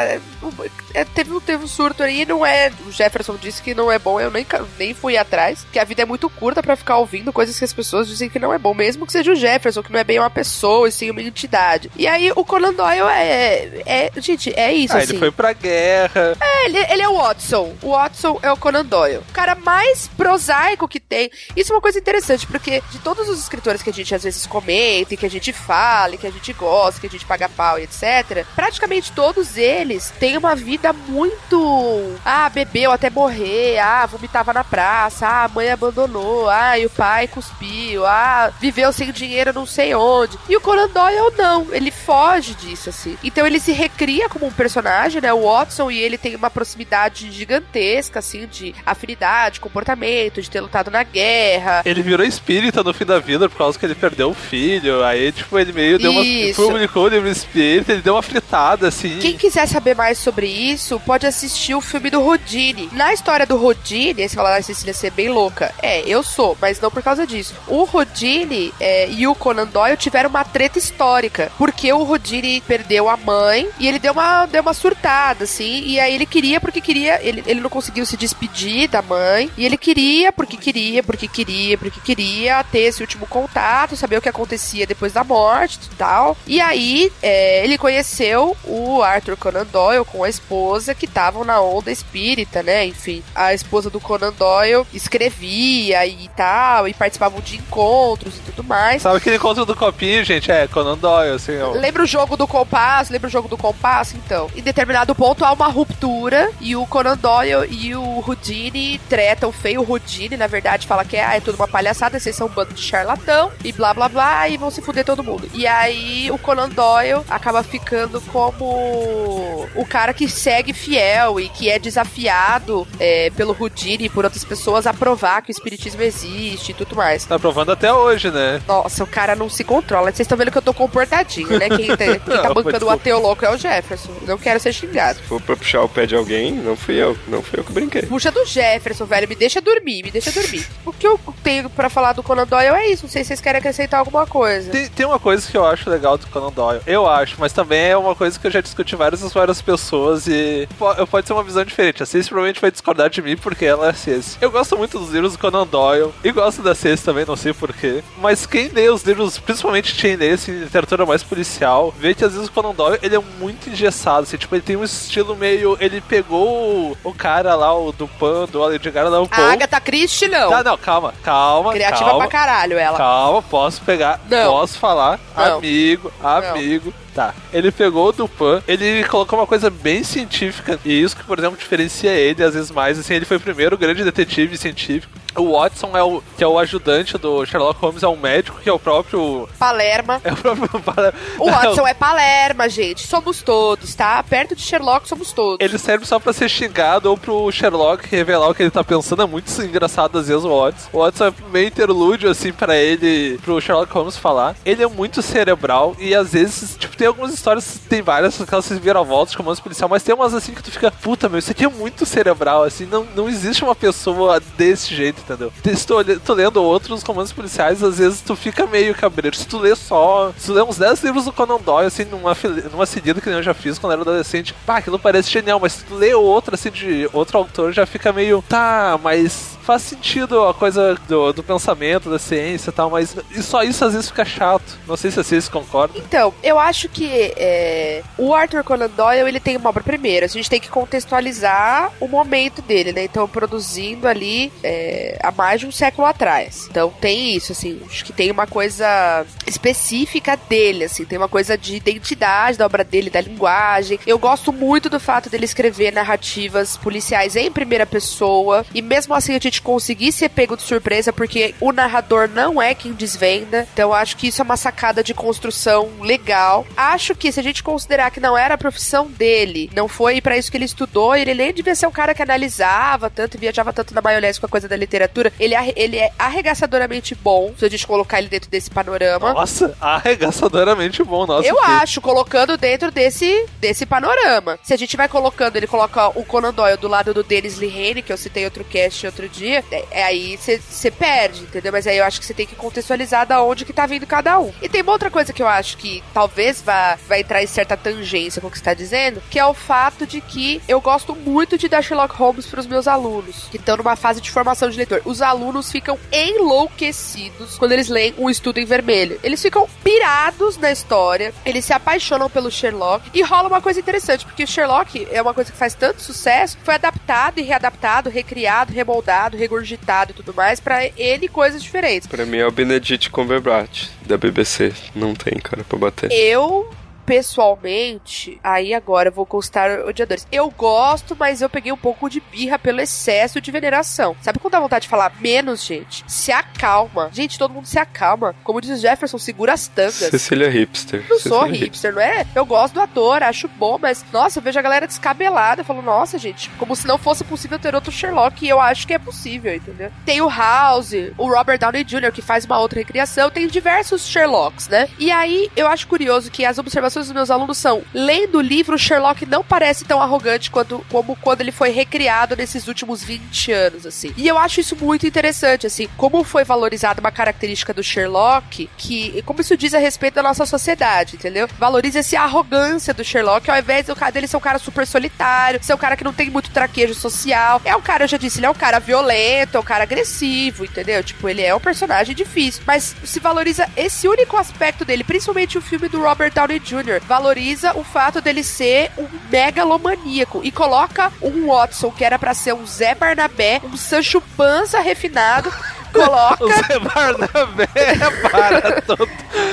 é, 0.94 1.04
teve, 1.14 1.32
um- 1.32 1.40
teve 1.40 1.64
um 1.64 1.68
surto 1.68 2.02
aí, 2.02 2.24
não 2.24 2.44
é, 2.44 2.70
o 2.86 2.90
Jefferson 2.92 3.36
disse 3.40 3.62
que 3.62 3.74
não 3.74 3.90
é 3.90 3.98
bom, 3.98 4.20
eu 4.20 4.30
nem, 4.30 4.46
nem 4.78 4.94
fui 4.94 5.16
atrás, 5.16 5.66
que 5.72 5.78
a 5.78 5.84
vida 5.84 6.02
é 6.02 6.04
muito 6.06 6.28
curta 6.30 6.62
pra 6.62 6.76
ficar 6.76 6.98
ouvindo 6.98 7.32
coisas 7.32 7.58
que 7.58 7.64
as 7.64 7.72
pessoas 7.72 8.08
dizem 8.08 8.28
que 8.30 8.38
não 8.38 8.52
é 8.52 8.58
bom, 8.58 8.74
mesmo 8.74 9.06
que 9.06 9.12
seja 9.12 9.32
o 9.32 9.36
Jefferson, 9.36 9.82
que 9.82 9.92
não 9.92 9.98
é 10.00 10.04
bem 10.04 10.18
uma 10.18 10.30
pessoa, 10.30 10.88
e 10.88 10.92
sim 10.92 11.10
uma 11.10 11.22
entidade. 11.22 11.90
E 11.96 12.06
aí, 12.06 12.30
o 12.34 12.44
Conan 12.44 12.72
Doyle 12.72 13.02
é, 13.10 13.82
é 13.86 14.10
gente, 14.18 14.43
é 14.54 14.72
isso, 14.72 14.94
Ah, 14.94 14.98
assim. 14.98 15.10
ele 15.10 15.18
foi 15.18 15.30
pra 15.30 15.52
guerra. 15.52 16.36
É, 16.40 16.66
ele, 16.66 16.78
ele 16.78 17.02
é 17.02 17.08
o 17.08 17.16
Watson. 17.16 17.74
O 17.82 17.90
Watson 17.92 18.38
é 18.42 18.50
o 18.52 18.56
Conan 18.56 18.84
Doyle. 18.84 19.18
O 19.18 19.32
cara 19.32 19.54
mais 19.54 20.08
prosaico 20.16 20.88
que 20.88 21.00
tem. 21.00 21.30
Isso 21.56 21.72
é 21.72 21.76
uma 21.76 21.80
coisa 21.82 21.98
interessante, 21.98 22.46
porque 22.46 22.82
de 22.90 22.98
todos 22.98 23.28
os 23.28 23.38
escritores 23.40 23.82
que 23.82 23.90
a 23.90 23.92
gente 23.92 24.14
às 24.14 24.22
vezes 24.22 24.46
comenta, 24.46 25.14
e 25.14 25.16
que 25.16 25.26
a 25.26 25.30
gente 25.30 25.52
fala, 25.52 26.14
e 26.14 26.18
que 26.18 26.26
a 26.26 26.30
gente 26.32 26.52
gosta, 26.52 27.00
que 27.00 27.06
a 27.06 27.10
gente 27.10 27.24
paga 27.26 27.48
pau 27.48 27.78
e 27.78 27.82
etc., 27.84 28.44
praticamente 28.54 29.12
todos 29.12 29.56
eles 29.56 30.12
têm 30.18 30.36
uma 30.36 30.54
vida 30.54 30.92
muito. 30.92 32.14
Ah, 32.24 32.48
bebeu 32.48 32.90
até 32.92 33.10
morrer. 33.10 33.78
Ah, 33.78 34.06
vomitava 34.06 34.52
na 34.52 34.64
praça. 34.64 35.26
Ah, 35.26 35.44
a 35.44 35.48
mãe 35.48 35.70
abandonou. 35.70 36.48
Ah, 36.48 36.78
e 36.78 36.86
o 36.86 36.90
pai 36.90 37.26
cuspiu. 37.28 38.04
Ah, 38.06 38.52
viveu 38.60 38.92
sem 38.92 39.10
dinheiro 39.12 39.52
não 39.52 39.66
sei 39.66 39.94
onde. 39.94 40.38
E 40.48 40.56
o 40.56 40.60
Conan 40.60 40.88
Doyle 40.88 41.34
não. 41.36 41.66
Ele 41.72 41.90
foge 41.90 42.54
disso, 42.54 42.90
assim. 42.90 43.16
Então 43.22 43.46
ele 43.46 43.60
se 43.60 43.72
recria 43.72 44.28
como 44.34 44.46
um 44.46 44.52
personagem, 44.52 45.22
né? 45.22 45.32
O 45.32 45.44
Watson 45.44 45.90
e 45.90 45.98
ele 45.98 46.18
tem 46.18 46.34
uma 46.34 46.50
proximidade 46.50 47.30
gigantesca, 47.30 48.18
assim, 48.18 48.46
de 48.46 48.74
afinidade, 48.84 49.60
comportamento, 49.60 50.42
de 50.42 50.50
ter 50.50 50.60
lutado 50.60 50.90
na 50.90 51.04
guerra. 51.04 51.82
Ele 51.86 52.02
virou 52.02 52.26
espírita 52.26 52.82
no 52.82 52.92
fim 52.92 53.04
da 53.04 53.20
vida 53.20 53.48
por 53.48 53.56
causa 53.56 53.78
que 53.78 53.86
ele 53.86 53.94
perdeu 53.94 54.30
o 54.30 54.34
filho. 54.34 55.04
Aí, 55.04 55.30
tipo, 55.30 55.58
ele 55.58 55.72
meio 55.72 55.98
deu 55.98 56.10
uma. 56.10 56.24
Isso. 56.24 56.60
Publicou 56.60 57.04
o 57.04 57.08
livro 57.08 57.28
espírita, 57.28 57.92
ele 57.92 58.02
deu 58.02 58.14
uma 58.14 58.22
fritada, 58.22 58.88
assim. 58.88 59.18
Quem 59.20 59.36
quiser 59.36 59.66
saber 59.66 59.94
mais 59.94 60.18
sobre 60.18 60.46
isso, 60.46 60.98
pode 61.00 61.26
assistir 61.26 61.74
o 61.74 61.80
filme 61.80 62.10
do 62.10 62.20
Rodine. 62.20 62.88
Na 62.92 63.12
história 63.12 63.46
do 63.46 63.56
Rodine, 63.56 64.22
aí 64.22 64.28
você 64.28 64.34
fala, 64.34 64.56
ah, 64.56 64.62
Cecília, 64.62 64.94
é 65.02 65.10
bem 65.10 65.28
louca. 65.28 65.72
É, 65.80 66.00
eu 66.08 66.22
sou, 66.22 66.56
mas 66.60 66.80
não 66.80 66.90
por 66.90 67.02
causa 67.02 67.26
disso. 67.26 67.54
O 67.68 67.84
Rodine 67.84 68.72
é, 68.80 69.08
e 69.10 69.26
o 69.26 69.34
Conan 69.34 69.66
Doyle 69.66 69.96
tiveram 69.96 70.30
uma 70.30 70.44
treta 70.44 70.78
histórica, 70.78 71.52
porque 71.56 71.92
o 71.92 72.02
Rodine 72.02 72.60
perdeu 72.62 73.08
a 73.08 73.16
mãe 73.16 73.68
e 73.78 73.86
ele 73.86 73.98
deu 73.98 74.12
uma, 74.12 74.23
deu 74.50 74.62
uma 74.62 74.74
surtada, 74.74 75.44
assim, 75.44 75.82
e 75.86 76.00
aí 76.00 76.14
ele 76.14 76.26
queria, 76.26 76.60
porque 76.60 76.80
queria, 76.80 77.20
ele, 77.22 77.42
ele 77.46 77.60
não 77.60 77.70
conseguiu 77.70 78.04
se 78.06 78.16
despedir 78.16 78.88
da 78.88 79.02
mãe, 79.02 79.50
e 79.56 79.64
ele 79.64 79.76
queria, 79.76 80.32
porque 80.32 80.56
queria, 80.56 81.02
porque 81.02 81.28
queria, 81.28 81.78
porque 81.78 82.00
queria 82.00 82.64
ter 82.64 82.80
esse 82.80 83.00
último 83.00 83.26
contato, 83.26 83.96
saber 83.96 84.18
o 84.18 84.22
que 84.22 84.28
acontecia 84.28 84.86
depois 84.86 85.12
da 85.12 85.24
morte 85.24 85.78
e 85.92 85.96
tal. 85.96 86.36
E 86.46 86.60
aí, 86.60 87.12
é, 87.22 87.64
ele 87.64 87.78
conheceu 87.78 88.56
o 88.64 89.02
Arthur 89.02 89.36
Conan 89.36 89.66
Doyle 89.66 90.04
com 90.04 90.24
a 90.24 90.28
esposa 90.28 90.94
que 90.94 91.06
estavam 91.06 91.44
na 91.44 91.60
onda 91.60 91.90
espírita, 91.90 92.62
né? 92.62 92.86
Enfim, 92.86 93.22
a 93.34 93.54
esposa 93.54 93.90
do 93.90 94.00
Conan 94.00 94.32
Doyle 94.32 94.86
escrevia 94.92 96.06
e 96.06 96.28
tal, 96.36 96.88
e 96.88 96.94
participavam 96.94 97.40
de 97.40 97.56
encontros 97.56 98.36
e 98.36 98.40
tudo 98.40 98.64
mais. 98.64 99.02
Sabe 99.02 99.18
aquele 99.18 99.36
encontro 99.36 99.64
do 99.64 99.74
copinho, 99.74 100.24
gente? 100.24 100.50
É, 100.50 100.66
Conan 100.66 100.96
Doyle, 100.96 101.34
assim, 101.34 101.60
ó. 101.60 101.72
Lembra 101.72 102.02
o 102.02 102.06
jogo 102.06 102.36
do 102.36 102.46
compasso? 102.46 103.12
Lembra 103.12 103.28
o 103.28 103.30
jogo 103.30 103.48
do 103.48 103.56
compasso? 103.56 104.13
Então, 104.14 104.50
em 104.54 104.62
determinado 104.62 105.14
ponto 105.14 105.44
há 105.44 105.52
uma 105.52 105.68
ruptura 105.68 106.50
e 106.60 106.74
o 106.76 106.86
Conan 106.86 107.16
Doyle 107.16 107.66
e 107.70 107.94
o 107.94 108.18
Houdini 108.26 108.98
tretam 109.08 109.50
feio. 109.52 109.82
O 109.82 109.90
Houdini, 109.90 110.36
na 110.36 110.46
verdade, 110.46 110.86
fala 110.86 111.04
que 111.04 111.16
ah, 111.16 111.36
é 111.36 111.40
tudo 111.40 111.56
uma 111.56 111.68
palhaçada, 111.68 112.18
vocês 112.18 112.34
são 112.36 112.46
um 112.46 112.50
bando 112.50 112.72
de 112.74 112.82
charlatão 112.82 113.50
e 113.64 113.72
blá 113.72 113.92
blá 113.92 114.08
blá 114.08 114.48
e 114.48 114.56
vão 114.56 114.70
se 114.70 114.80
fuder 114.82 115.04
todo 115.04 115.22
mundo. 115.24 115.48
E 115.52 115.66
aí 115.66 116.30
o 116.30 116.38
Conan 116.38 116.68
Doyle 116.68 117.22
acaba 117.28 117.62
ficando 117.62 118.20
como 118.22 119.66
o 119.74 119.84
cara 119.86 120.12
que 120.12 120.28
segue 120.28 120.72
fiel 120.72 121.38
e 121.40 121.48
que 121.48 121.70
é 121.70 121.78
desafiado 121.78 122.86
é, 122.98 123.30
pelo 123.30 123.56
Houdini 123.58 124.04
e 124.04 124.08
por 124.08 124.24
outras 124.24 124.44
pessoas 124.44 124.86
a 124.86 124.94
provar 124.94 125.42
que 125.42 125.50
o 125.50 125.52
espiritismo 125.52 126.02
existe 126.02 126.70
e 126.70 126.74
tudo 126.74 126.96
mais. 126.96 127.24
Tá 127.24 127.38
provando 127.38 127.72
até 127.72 127.92
hoje, 127.92 128.30
né? 128.30 128.60
Nossa, 128.66 129.04
o 129.04 129.06
cara 129.06 129.34
não 129.34 129.48
se 129.48 129.64
controla. 129.64 130.06
Vocês 130.10 130.20
estão 130.20 130.38
vendo 130.38 130.50
que 130.50 130.58
eu 130.58 130.62
tô 130.62 130.72
comportadinho, 130.74 131.58
né? 131.58 131.68
Quem, 131.68 131.88
tá- 131.88 131.96
quem 131.96 132.18
tá 132.18 132.48
Não, 132.48 132.54
bancando 132.54 132.86
o 132.86 132.90
ateu 132.90 133.18
louco 133.20 133.44
é 133.44 133.50
o 133.50 133.56
Jefferson. 133.56 134.03
Não 134.26 134.38
quero 134.38 134.58
ser 134.60 134.72
xingado. 134.72 135.18
Se 135.18 135.24
for 135.24 135.40
pra 135.40 135.56
puxar 135.56 135.82
o 135.82 135.88
pé 135.88 136.06
de 136.06 136.14
alguém, 136.14 136.52
não 136.52 136.76
fui 136.76 136.94
eu. 136.96 137.16
Não 137.28 137.42
fui 137.42 137.60
eu 137.60 137.64
que 137.64 137.72
brinquei. 137.72 138.02
Puxa 138.02 138.30
do 138.30 138.44
Jefferson, 138.44 139.04
velho. 139.04 139.28
Me 139.28 139.34
deixa 139.34 139.60
dormir, 139.60 140.02
me 140.02 140.10
deixa 140.10 140.30
dormir. 140.32 140.66
O 140.84 140.92
que 140.92 141.06
eu 141.06 141.18
tenho 141.42 141.68
pra 141.70 141.88
falar 141.88 142.12
do 142.12 142.22
Conan 142.22 142.46
Doyle 142.46 142.74
é 142.76 142.90
isso. 142.90 143.04
Não 143.04 143.10
sei 143.10 143.22
se 143.22 143.28
vocês 143.28 143.40
querem 143.40 143.58
acrescentar 143.58 144.00
alguma 144.00 144.26
coisa. 144.26 144.70
Tem, 144.70 144.88
tem 144.88 145.06
uma 145.06 145.18
coisa 145.18 145.50
que 145.50 145.56
eu 145.56 145.64
acho 145.64 145.88
legal 145.88 146.16
do 146.18 146.26
Conan 146.28 146.50
Doyle. 146.52 146.80
Eu 146.86 147.08
acho, 147.08 147.36
mas 147.38 147.52
também 147.52 147.88
é 147.90 147.96
uma 147.96 148.14
coisa 148.14 148.38
que 148.38 148.46
eu 148.46 148.50
já 148.50 148.60
discuti 148.60 148.94
várias 148.96 149.22
e 149.22 149.28
várias 149.28 149.60
pessoas 149.62 150.26
e 150.26 150.34
Cici 150.34 150.68
po- 150.78 151.06
pode 151.06 151.26
ser 151.26 151.32
uma 151.32 151.42
visão 151.42 151.64
diferente. 151.64 152.02
A 152.02 152.06
Cici 152.06 152.28
provavelmente 152.28 152.60
vai 152.60 152.70
discordar 152.70 153.08
de 153.10 153.20
mim 153.22 153.36
porque 153.36 153.64
ela 153.64 153.86
é 153.86 153.90
a 153.90 153.94
Cici. 153.94 154.36
Eu 154.40 154.50
gosto 154.50 154.76
muito 154.76 154.98
dos 154.98 155.10
livros 155.10 155.32
do 155.32 155.38
Conan 155.38 155.66
Doyle 155.66 156.12
e 156.22 156.30
gosto 156.32 156.62
da 156.62 156.74
Cici 156.74 157.04
também, 157.04 157.24
não 157.24 157.36
sei 157.36 157.52
porquê. 157.52 158.02
Mas 158.18 158.46
quem 158.46 158.68
lê 158.68 158.88
os 158.88 159.02
livros, 159.02 159.38
principalmente 159.38 159.94
quem 159.94 160.16
lê 160.16 160.30
assim, 160.30 160.52
literatura 160.52 161.04
mais 161.06 161.22
policial, 161.22 161.94
vê 161.98 162.14
que 162.14 162.24
às 162.24 162.32
vezes 162.32 162.48
o 162.48 162.52
Conan 162.52 162.72
Doyle 162.74 162.98
ele 163.02 163.16
é 163.16 163.22
muito 163.38 163.70
engessado. 163.84 164.22
Assim, 164.22 164.36
tipo, 164.36 164.54
ele 164.54 164.62
tem 164.62 164.76
um 164.76 164.84
estilo 164.84 165.36
meio. 165.36 165.76
Ele 165.80 166.00
pegou 166.00 166.92
o, 166.92 166.96
o 167.04 167.14
cara 167.14 167.54
lá, 167.54 167.76
o 167.76 167.92
Dupan, 167.92 168.46
do 168.46 168.72
Edgar 168.72 169.06
Allan 169.06 169.26
Poe. 169.26 169.44
A 169.44 169.52
Agatha 169.52 169.80
Christie, 169.80 170.28
não. 170.28 170.50
Tá, 170.50 170.62
não, 170.62 170.78
calma, 170.78 171.14
calma. 171.22 171.72
Criativa 171.72 172.04
calma. 172.10 172.18
pra 172.20 172.28
caralho, 172.28 172.78
ela. 172.78 172.96
Calma, 172.96 173.42
posso 173.42 173.82
pegar, 173.82 174.20
Não. 174.28 174.52
posso 174.52 174.78
falar, 174.78 175.18
Não. 175.36 175.58
amigo, 175.58 176.12
amigo. 176.22 176.92
Tá, 177.14 177.32
ele 177.52 177.70
pegou 177.70 178.08
o 178.08 178.12
Dupan, 178.12 178.60
ele 178.66 179.04
colocou 179.04 179.38
uma 179.38 179.46
coisa 179.46 179.70
bem 179.70 180.02
científica, 180.02 180.80
e 180.84 181.00
isso 181.00 181.16
que, 181.16 181.22
por 181.22 181.38
exemplo, 181.38 181.56
diferencia 181.56 182.10
ele 182.10 182.42
às 182.42 182.54
vezes 182.54 182.72
mais, 182.72 182.98
assim, 182.98 183.14
ele 183.14 183.24
foi 183.24 183.36
o 183.36 183.40
primeiro 183.40 183.78
grande 183.78 184.02
detetive 184.02 184.56
científico. 184.56 185.12
O 185.36 185.58
Watson 185.58 185.96
é 185.96 186.02
o 186.02 186.22
que 186.36 186.44
é 186.44 186.46
o 186.46 186.58
ajudante 186.58 187.18
do 187.18 187.44
Sherlock 187.44 187.80
Holmes, 187.80 188.02
é 188.02 188.08
um 188.08 188.16
médico 188.16 188.60
que 188.60 188.68
é 188.68 188.72
o 188.72 188.78
próprio 188.78 189.48
Palerma. 189.58 190.20
é 190.22 190.32
o 190.32 190.36
próprio 190.36 190.68
O 191.38 191.50
Watson 191.50 191.86
é 191.86 191.94
Palerma, 191.94 192.68
gente. 192.68 193.06
Somos 193.06 193.42
todos, 193.42 193.94
tá? 193.94 194.22
Perto 194.22 194.54
de 194.54 194.62
Sherlock, 194.62 195.08
somos 195.08 195.32
todos. 195.32 195.58
Ele 195.60 195.78
serve 195.78 196.06
só 196.06 196.18
pra 196.18 196.32
ser 196.32 196.48
xingado 196.48 197.10
ou 197.10 197.16
pro 197.16 197.50
Sherlock 197.50 198.06
revelar 198.08 198.48
o 198.50 198.54
que 198.54 198.62
ele 198.62 198.70
tá 198.70 198.84
pensando. 198.84 199.22
É 199.22 199.26
muito 199.26 199.50
engraçado 199.62 200.18
às 200.18 200.28
vezes 200.28 200.44
o 200.44 200.48
Watson. 200.48 200.88
O 200.92 200.98
Watson 201.00 201.26
é 201.26 201.32
meio 201.50 201.68
interlúdio, 201.68 202.30
assim, 202.30 202.52
pra 202.52 202.76
ele, 202.76 203.38
pro 203.38 203.60
Sherlock 203.60 203.92
Holmes 203.92 204.16
falar. 204.16 204.54
Ele 204.64 204.82
é 204.82 204.88
muito 204.88 205.22
cerebral 205.22 205.96
e 205.98 206.14
às 206.14 206.32
vezes, 206.32 206.76
tipo, 206.76 206.96
tem 206.96 207.06
algumas 207.06 207.32
histórias, 207.32 207.80
tem 207.88 208.02
várias, 208.02 208.40
aquelas 208.40 208.68
viravoltas 208.78 209.34
como 209.34 209.54
policial, 209.64 209.88
mas 209.88 210.02
tem 210.02 210.14
umas 210.14 210.34
assim 210.34 210.52
que 210.54 210.62
tu 210.62 210.70
fica, 210.70 210.90
puta, 210.90 211.28
meu, 211.28 211.38
isso 211.38 211.50
aqui 211.50 211.64
é 211.64 211.68
muito 211.68 212.04
cerebral, 212.06 212.62
assim, 212.62 212.86
não, 212.86 213.06
não 213.14 213.28
existe 213.28 213.64
uma 213.64 213.74
pessoa 213.74 214.40
desse 214.56 214.94
jeito, 214.94 215.22
entendeu? 215.24 215.52
Olha- 215.90 216.18
tu 216.18 216.32
lendo 216.34 216.62
outros 216.62 217.02
romances 217.02 217.32
policiais, 217.32 217.82
às 217.82 217.98
vezes 217.98 218.20
tu 218.20 218.34
fica 218.36 218.66
meio 218.66 218.94
cabreiro. 218.94 219.36
Se 219.36 219.46
tu 219.46 219.58
lê 219.58 219.74
só, 219.74 220.32
se 220.36 220.46
tu 220.46 220.52
lê 220.52 220.62
uns 220.62 220.76
10 220.78 221.02
livros 221.02 221.24
do 221.24 221.32
Conan 221.32 221.58
Doyle, 221.58 221.86
assim, 221.86 222.04
numa, 222.04 222.36
numa 222.72 222.86
seguida 222.86 223.20
que 223.20 223.28
eu 223.28 223.42
já 223.42 223.54
fiz 223.54 223.78
quando 223.78 223.92
era 223.92 224.02
adolescente, 224.02 224.54
pá, 224.66 224.78
aquilo 224.78 224.98
parece 224.98 225.30
genial, 225.30 225.58
mas 225.60 225.72
se 225.74 225.84
tu 225.84 225.94
lê 225.94 226.14
outro, 226.14 226.54
assim, 226.54 226.70
de 226.70 227.08
outro 227.12 227.38
autor, 227.38 227.72
já 227.72 227.86
fica 227.86 228.12
meio, 228.12 228.42
tá, 228.48 228.98
mas 229.02 229.56
faz 229.64 229.82
sentido 229.82 230.44
a 230.44 230.54
coisa 230.54 230.94
do, 231.08 231.32
do 231.32 231.42
pensamento, 231.42 232.10
da 232.10 232.18
ciência 232.18 232.70
e 232.70 232.72
tal, 232.72 232.90
mas 232.90 233.16
e 233.30 233.42
só 233.42 233.62
isso 233.62 233.84
às 233.84 233.94
vezes 233.94 234.08
fica 234.08 234.24
chato. 234.24 234.78
Não 234.86 234.96
sei 234.96 235.10
se 235.10 235.16
vocês 235.16 235.48
concordam. 235.48 236.00
Então, 236.00 236.34
eu 236.42 236.58
acho 236.58 236.88
que 236.88 237.08
é, 237.36 238.02
o 238.18 238.34
Arthur 238.34 238.62
Conan 238.62 238.88
Doyle, 238.88 239.28
ele 239.28 239.40
tem 239.40 239.56
uma 239.56 239.70
obra 239.70 239.82
primeiro. 239.82 240.26
A 240.26 240.28
gente 240.28 240.50
tem 240.50 240.60
que 240.60 240.68
contextualizar 240.68 241.90
o 242.00 242.06
momento 242.06 242.60
dele, 242.62 242.92
né? 242.92 243.04
Então, 243.04 243.26
produzindo 243.26 244.06
ali 244.06 244.52
é, 244.62 245.18
há 245.22 245.32
mais 245.32 245.60
de 245.60 245.66
um 245.66 245.72
século 245.72 246.06
atrás. 246.06 246.66
Então, 246.70 246.92
tem 247.00 247.34
isso, 247.34 247.52
assim. 247.52 247.80
Acho 247.88 248.04
que 248.04 248.12
tem 248.12 248.30
uma 248.30 248.46
coisa 248.46 249.24
específica 249.46 250.36
dele, 250.36 250.84
assim. 250.84 251.04
Tem 251.04 251.18
uma 251.18 251.28
coisa 251.28 251.56
de 251.56 251.76
identidade 251.76 252.58
da 252.58 252.66
obra 252.66 252.84
dele, 252.84 253.10
da 253.10 253.20
linguagem. 253.20 253.98
Eu 254.06 254.18
gosto 254.18 254.52
muito 254.52 254.90
do 254.90 255.00
fato 255.00 255.30
dele 255.30 255.44
escrever 255.44 255.92
narrativas 255.92 256.76
policiais 256.76 257.36
em 257.36 257.50
primeira 257.50 257.86
pessoa. 257.86 258.64
E 258.74 258.82
mesmo 258.82 259.14
assim, 259.14 259.34
a 259.34 259.38
gente 259.38 259.53
conseguir 259.60 260.12
ser 260.12 260.28
pego 260.28 260.56
de 260.56 260.62
surpresa, 260.62 261.12
porque 261.12 261.54
o 261.60 261.72
narrador 261.72 262.28
não 262.28 262.60
é 262.60 262.74
quem 262.74 262.92
desvenda. 262.92 263.66
Então, 263.72 263.90
eu 263.90 263.94
acho 263.94 264.16
que 264.16 264.28
isso 264.28 264.40
é 264.40 264.44
uma 264.44 264.56
sacada 264.56 265.02
de 265.02 265.14
construção 265.14 265.90
legal. 266.00 266.66
Acho 266.76 267.14
que 267.14 267.30
se 267.32 267.40
a 267.40 267.42
gente 267.42 267.62
considerar 267.62 268.10
que 268.10 268.20
não 268.20 268.36
era 268.36 268.54
a 268.54 268.58
profissão 268.58 269.06
dele, 269.06 269.70
não 269.74 269.88
foi 269.88 270.20
pra 270.20 270.36
isso 270.36 270.50
que 270.50 270.56
ele 270.56 270.64
estudou, 270.64 271.14
ele 271.14 271.34
nem 271.34 271.52
devia 271.52 271.74
ser 271.74 271.86
um 271.86 271.90
cara 271.92 272.14
que 272.14 272.22
analisava 272.22 273.10
tanto 273.10 273.36
e 273.36 273.40
viajava 273.40 273.72
tanto 273.72 273.94
na 273.94 274.00
maionese 274.00 274.40
com 274.40 274.46
a 274.46 274.48
coisa 274.48 274.68
da 274.68 274.76
literatura. 274.76 275.32
Ele, 275.38 275.54
é- 275.54 275.72
ele 275.76 275.98
é 275.98 276.10
arregaçadoramente 276.18 277.14
bom, 277.14 277.52
se 277.58 277.64
a 277.64 277.68
gente 277.68 277.86
colocar 277.86 278.18
ele 278.18 278.28
dentro 278.28 278.50
desse 278.50 278.70
panorama. 278.70 279.32
Nossa, 279.34 279.76
arregaçadoramente 279.80 281.02
bom, 281.02 281.26
nossa. 281.26 281.46
Eu 281.48 281.56
que- 281.56 281.62
acho, 281.64 282.00
colocando 282.00 282.56
dentro 282.56 282.90
desse, 282.90 283.46
desse 283.60 283.84
panorama. 283.86 284.58
Se 284.62 284.72
a 284.72 284.76
gente 284.76 284.96
vai 284.96 285.08
colocando, 285.08 285.56
ele 285.56 285.66
coloca 285.66 286.08
o 286.18 286.24
Conan 286.24 286.52
Doyle 286.52 286.76
do 286.78 286.88
lado 286.88 287.12
do 287.14 287.22
Dennis 287.22 287.58
Lehane, 287.58 288.02
que 288.02 288.12
eu 288.12 288.16
citei 288.16 288.44
outro 288.44 288.64
cast 288.64 289.06
outro 289.06 289.28
dia, 289.28 289.43
é, 289.50 289.64
é 289.90 290.04
aí 290.04 290.36
você 290.36 290.90
perde, 290.90 291.42
entendeu? 291.42 291.72
Mas 291.72 291.86
aí 291.86 291.98
eu 291.98 292.04
acho 292.04 292.20
que 292.20 292.26
você 292.26 292.34
tem 292.34 292.46
que 292.46 292.54
contextualizar 292.54 293.26
da 293.26 293.42
onde 293.42 293.64
que 293.64 293.72
tá 293.72 293.86
vindo 293.86 294.06
cada 294.06 294.38
um. 294.38 294.52
E 294.60 294.68
tem 294.68 294.82
uma 294.82 294.92
outra 294.92 295.10
coisa 295.10 295.32
que 295.32 295.42
eu 295.42 295.48
acho 295.48 295.76
que 295.76 296.02
talvez 296.12 296.62
vá, 296.62 296.98
vai 297.08 297.20
entrar 297.20 297.42
em 297.42 297.46
certa 297.46 297.76
tangência 297.76 298.40
com 298.40 298.48
o 298.48 298.50
que 298.50 298.58
você 298.58 298.64
tá 298.64 298.74
dizendo, 298.74 299.22
que 299.30 299.38
é 299.38 299.46
o 299.46 299.54
fato 299.54 300.06
de 300.06 300.20
que 300.20 300.60
eu 300.68 300.80
gosto 300.80 301.14
muito 301.14 301.58
de 301.58 301.68
dar 301.68 301.82
Sherlock 301.82 302.14
Holmes 302.14 302.46
pros 302.46 302.66
meus 302.66 302.86
alunos, 302.86 303.48
que 303.50 303.56
estão 303.56 303.76
numa 303.76 303.96
fase 303.96 304.20
de 304.20 304.30
formação 304.30 304.68
de 304.70 304.76
leitor. 304.76 305.02
Os 305.04 305.22
alunos 305.22 305.70
ficam 305.70 305.98
enlouquecidos 306.12 307.58
quando 307.58 307.72
eles 307.72 307.88
leem 307.88 308.14
um 308.18 308.30
estudo 308.30 308.58
em 308.58 308.64
vermelho. 308.64 309.18
Eles 309.22 309.42
ficam 309.42 309.68
pirados 309.82 310.56
na 310.56 310.70
história, 310.70 311.32
eles 311.44 311.64
se 311.64 311.72
apaixonam 311.72 312.30
pelo 312.30 312.50
Sherlock 312.50 313.10
e 313.12 313.22
rola 313.22 313.48
uma 313.48 313.60
coisa 313.60 313.80
interessante, 313.80 314.24
porque 314.24 314.44
o 314.44 314.46
Sherlock 314.46 315.06
é 315.10 315.20
uma 315.20 315.34
coisa 315.34 315.50
que 315.50 315.58
faz 315.58 315.74
tanto 315.74 316.02
sucesso, 316.02 316.58
foi 316.62 316.74
adaptado 316.74 317.38
e 317.38 317.42
readaptado, 317.42 318.10
recriado, 318.10 318.72
remoldado, 318.72 319.33
regurgitado 319.36 320.12
e 320.12 320.14
tudo 320.14 320.32
mais 320.34 320.60
pra 320.60 320.84
ele 320.96 321.28
coisas 321.28 321.62
diferentes. 321.62 322.06
Pra 322.06 322.24
mim 322.26 322.38
é 322.38 322.46
o 322.46 322.50
Benedict 322.50 323.10
Cumberbatch, 323.10 323.88
da 324.06 324.16
BBC. 324.16 324.72
Não 324.94 325.14
tem, 325.14 325.38
cara, 325.38 325.64
pra 325.64 325.78
bater. 325.78 326.10
Eu 326.12 326.68
pessoalmente, 327.04 328.38
aí 328.42 328.74
agora 328.74 329.08
eu 329.08 329.12
vou 329.12 329.26
constar 329.26 329.80
odiadores. 329.80 330.26
Eu 330.30 330.50
gosto, 330.50 331.16
mas 331.18 331.42
eu 331.42 331.50
peguei 331.50 331.72
um 331.72 331.76
pouco 331.76 332.08
de 332.08 332.20
birra 332.20 332.58
pelo 332.58 332.80
excesso 332.80 333.40
de 333.40 333.50
veneração. 333.50 334.16
Sabe 334.22 334.38
quando 334.38 334.52
dá 334.52 334.60
vontade 334.60 334.82
de 334.82 334.88
falar 334.88 335.12
menos, 335.20 335.64
gente? 335.64 336.04
Se 336.06 336.32
acalma. 336.32 337.10
Gente, 337.12 337.38
todo 337.38 337.52
mundo 337.52 337.66
se 337.66 337.78
acalma. 337.78 338.34
Como 338.44 338.60
diz 338.60 338.70
o 338.70 338.80
Jefferson, 338.80 339.18
segura 339.18 339.52
as 339.52 339.68
tangas. 339.68 339.94
Cecília 339.94 340.48
Hipster. 340.48 341.04
Não 341.08 341.18
sou 341.18 341.42
Cecília 341.42 341.64
hipster, 341.64 341.94
não 341.94 342.00
é? 342.00 342.26
Eu 342.34 342.46
gosto 342.46 342.74
do 342.74 342.80
ator, 342.80 343.22
acho 343.22 343.48
bom, 343.48 343.78
mas 343.80 344.04
nossa, 344.12 344.38
eu 344.38 344.42
vejo 344.42 344.58
a 344.58 344.62
galera 344.62 344.86
descabelada. 344.86 345.60
Eu 345.60 345.64
falo, 345.64 345.82
nossa, 345.82 346.18
gente, 346.18 346.50
como 346.58 346.74
se 346.74 346.86
não 346.86 346.98
fosse 346.98 347.24
possível 347.24 347.58
ter 347.58 347.74
outro 347.74 347.92
Sherlock. 347.92 348.44
E 348.44 348.48
eu 348.48 348.60
acho 348.60 348.86
que 348.86 348.94
é 348.94 348.98
possível, 348.98 349.54
entendeu? 349.54 349.90
Tem 350.04 350.20
o 350.20 350.28
House, 350.28 350.92
o 351.18 351.28
Robert 351.28 351.58
Downey 351.58 351.84
Jr., 351.84 352.12
que 352.12 352.22
faz 352.22 352.44
uma 352.44 352.58
outra 352.58 352.78
recriação. 352.78 353.30
Tem 353.30 353.46
diversos 353.46 354.06
Sherlocks, 354.06 354.68
né? 354.68 354.88
E 354.98 355.10
aí 355.10 355.50
eu 355.56 355.66
acho 355.66 355.86
curioso 355.86 356.30
que 356.30 356.44
as 356.44 356.58
observações 356.58 356.93
dos 357.00 357.12
meus 357.12 357.30
alunos 357.30 357.58
são: 357.58 357.82
lendo 357.92 358.38
o 358.38 358.42
livro, 358.42 358.78
Sherlock 358.78 359.26
não 359.26 359.42
parece 359.42 359.84
tão 359.84 360.00
arrogante 360.00 360.50
quanto, 360.50 360.84
como 360.90 361.16
quando 361.16 361.40
ele 361.40 361.52
foi 361.52 361.70
recriado 361.70 362.36
nesses 362.36 362.68
últimos 362.68 363.02
20 363.02 363.52
anos, 363.52 363.86
assim. 363.86 364.12
E 364.16 364.26
eu 364.26 364.38
acho 364.38 364.60
isso 364.60 364.76
muito 364.76 365.06
interessante, 365.06 365.66
assim, 365.66 365.88
como 365.96 366.24
foi 366.24 366.44
valorizada 366.44 367.00
uma 367.00 367.10
característica 367.10 367.72
do 367.72 367.82
Sherlock, 367.82 368.68
que, 368.76 369.22
como 369.22 369.40
isso 369.40 369.56
diz 369.56 369.74
a 369.74 369.78
respeito 369.78 370.14
da 370.14 370.22
nossa 370.22 370.46
sociedade, 370.46 371.16
entendeu? 371.16 371.48
Valoriza 371.58 372.00
essa 372.00 372.20
arrogância 372.20 372.94
do 372.94 373.04
Sherlock, 373.04 373.50
ao 373.50 373.58
invés 373.58 373.86
do 373.86 373.96
cara 373.96 374.12
dele 374.12 374.26
ser 374.26 374.36
um 374.36 374.40
cara 374.40 374.58
super 374.58 374.86
solitário, 374.86 375.62
ser 375.62 375.74
um 375.74 375.78
cara 375.78 375.96
que 375.96 376.04
não 376.04 376.12
tem 376.12 376.30
muito 376.30 376.50
traquejo 376.50 376.94
social. 376.94 377.60
É 377.64 377.74
um 377.74 377.80
cara, 377.80 378.04
eu 378.04 378.08
já 378.08 378.16
disse, 378.16 378.38
ele 378.38 378.46
é 378.46 378.50
um 378.50 378.54
cara 378.54 378.78
violento, 378.78 379.56
é 379.56 379.60
um 379.60 379.64
cara 379.64 379.84
agressivo, 379.84 380.64
entendeu? 380.64 381.02
Tipo, 381.02 381.28
ele 381.28 381.42
é 381.42 381.54
um 381.54 381.60
personagem 381.60 382.14
difícil. 382.14 382.62
Mas 382.66 382.94
se 383.04 383.20
valoriza 383.20 383.68
esse 383.76 384.06
único 384.08 384.36
aspecto 384.36 384.84
dele, 384.84 385.04
principalmente 385.04 385.58
o 385.58 385.62
filme 385.62 385.88
do 385.88 386.00
Robert 386.00 386.32
Downey 386.32 386.58
Jr. 386.58 386.83
Valoriza 387.06 387.76
o 387.76 387.84
fato 387.84 388.20
dele 388.20 388.42
ser 388.42 388.90
um 388.98 389.06
megalomaníaco 389.30 390.40
e 390.44 390.50
coloca 390.50 391.12
um 391.22 391.48
Watson, 391.48 391.90
que 391.90 392.04
era 392.04 392.18
pra 392.18 392.34
ser 392.34 392.54
um 392.54 392.66
Zé 392.66 392.94
Barnabé, 392.94 393.60
um 393.64 393.76
Sancho 393.76 394.20
Panza 394.36 394.80
refinado, 394.80 395.52
coloca 395.94 396.44
O 396.44 396.80
Barnabé 396.80 397.68
para 398.30 398.82
todo. 398.82 399.08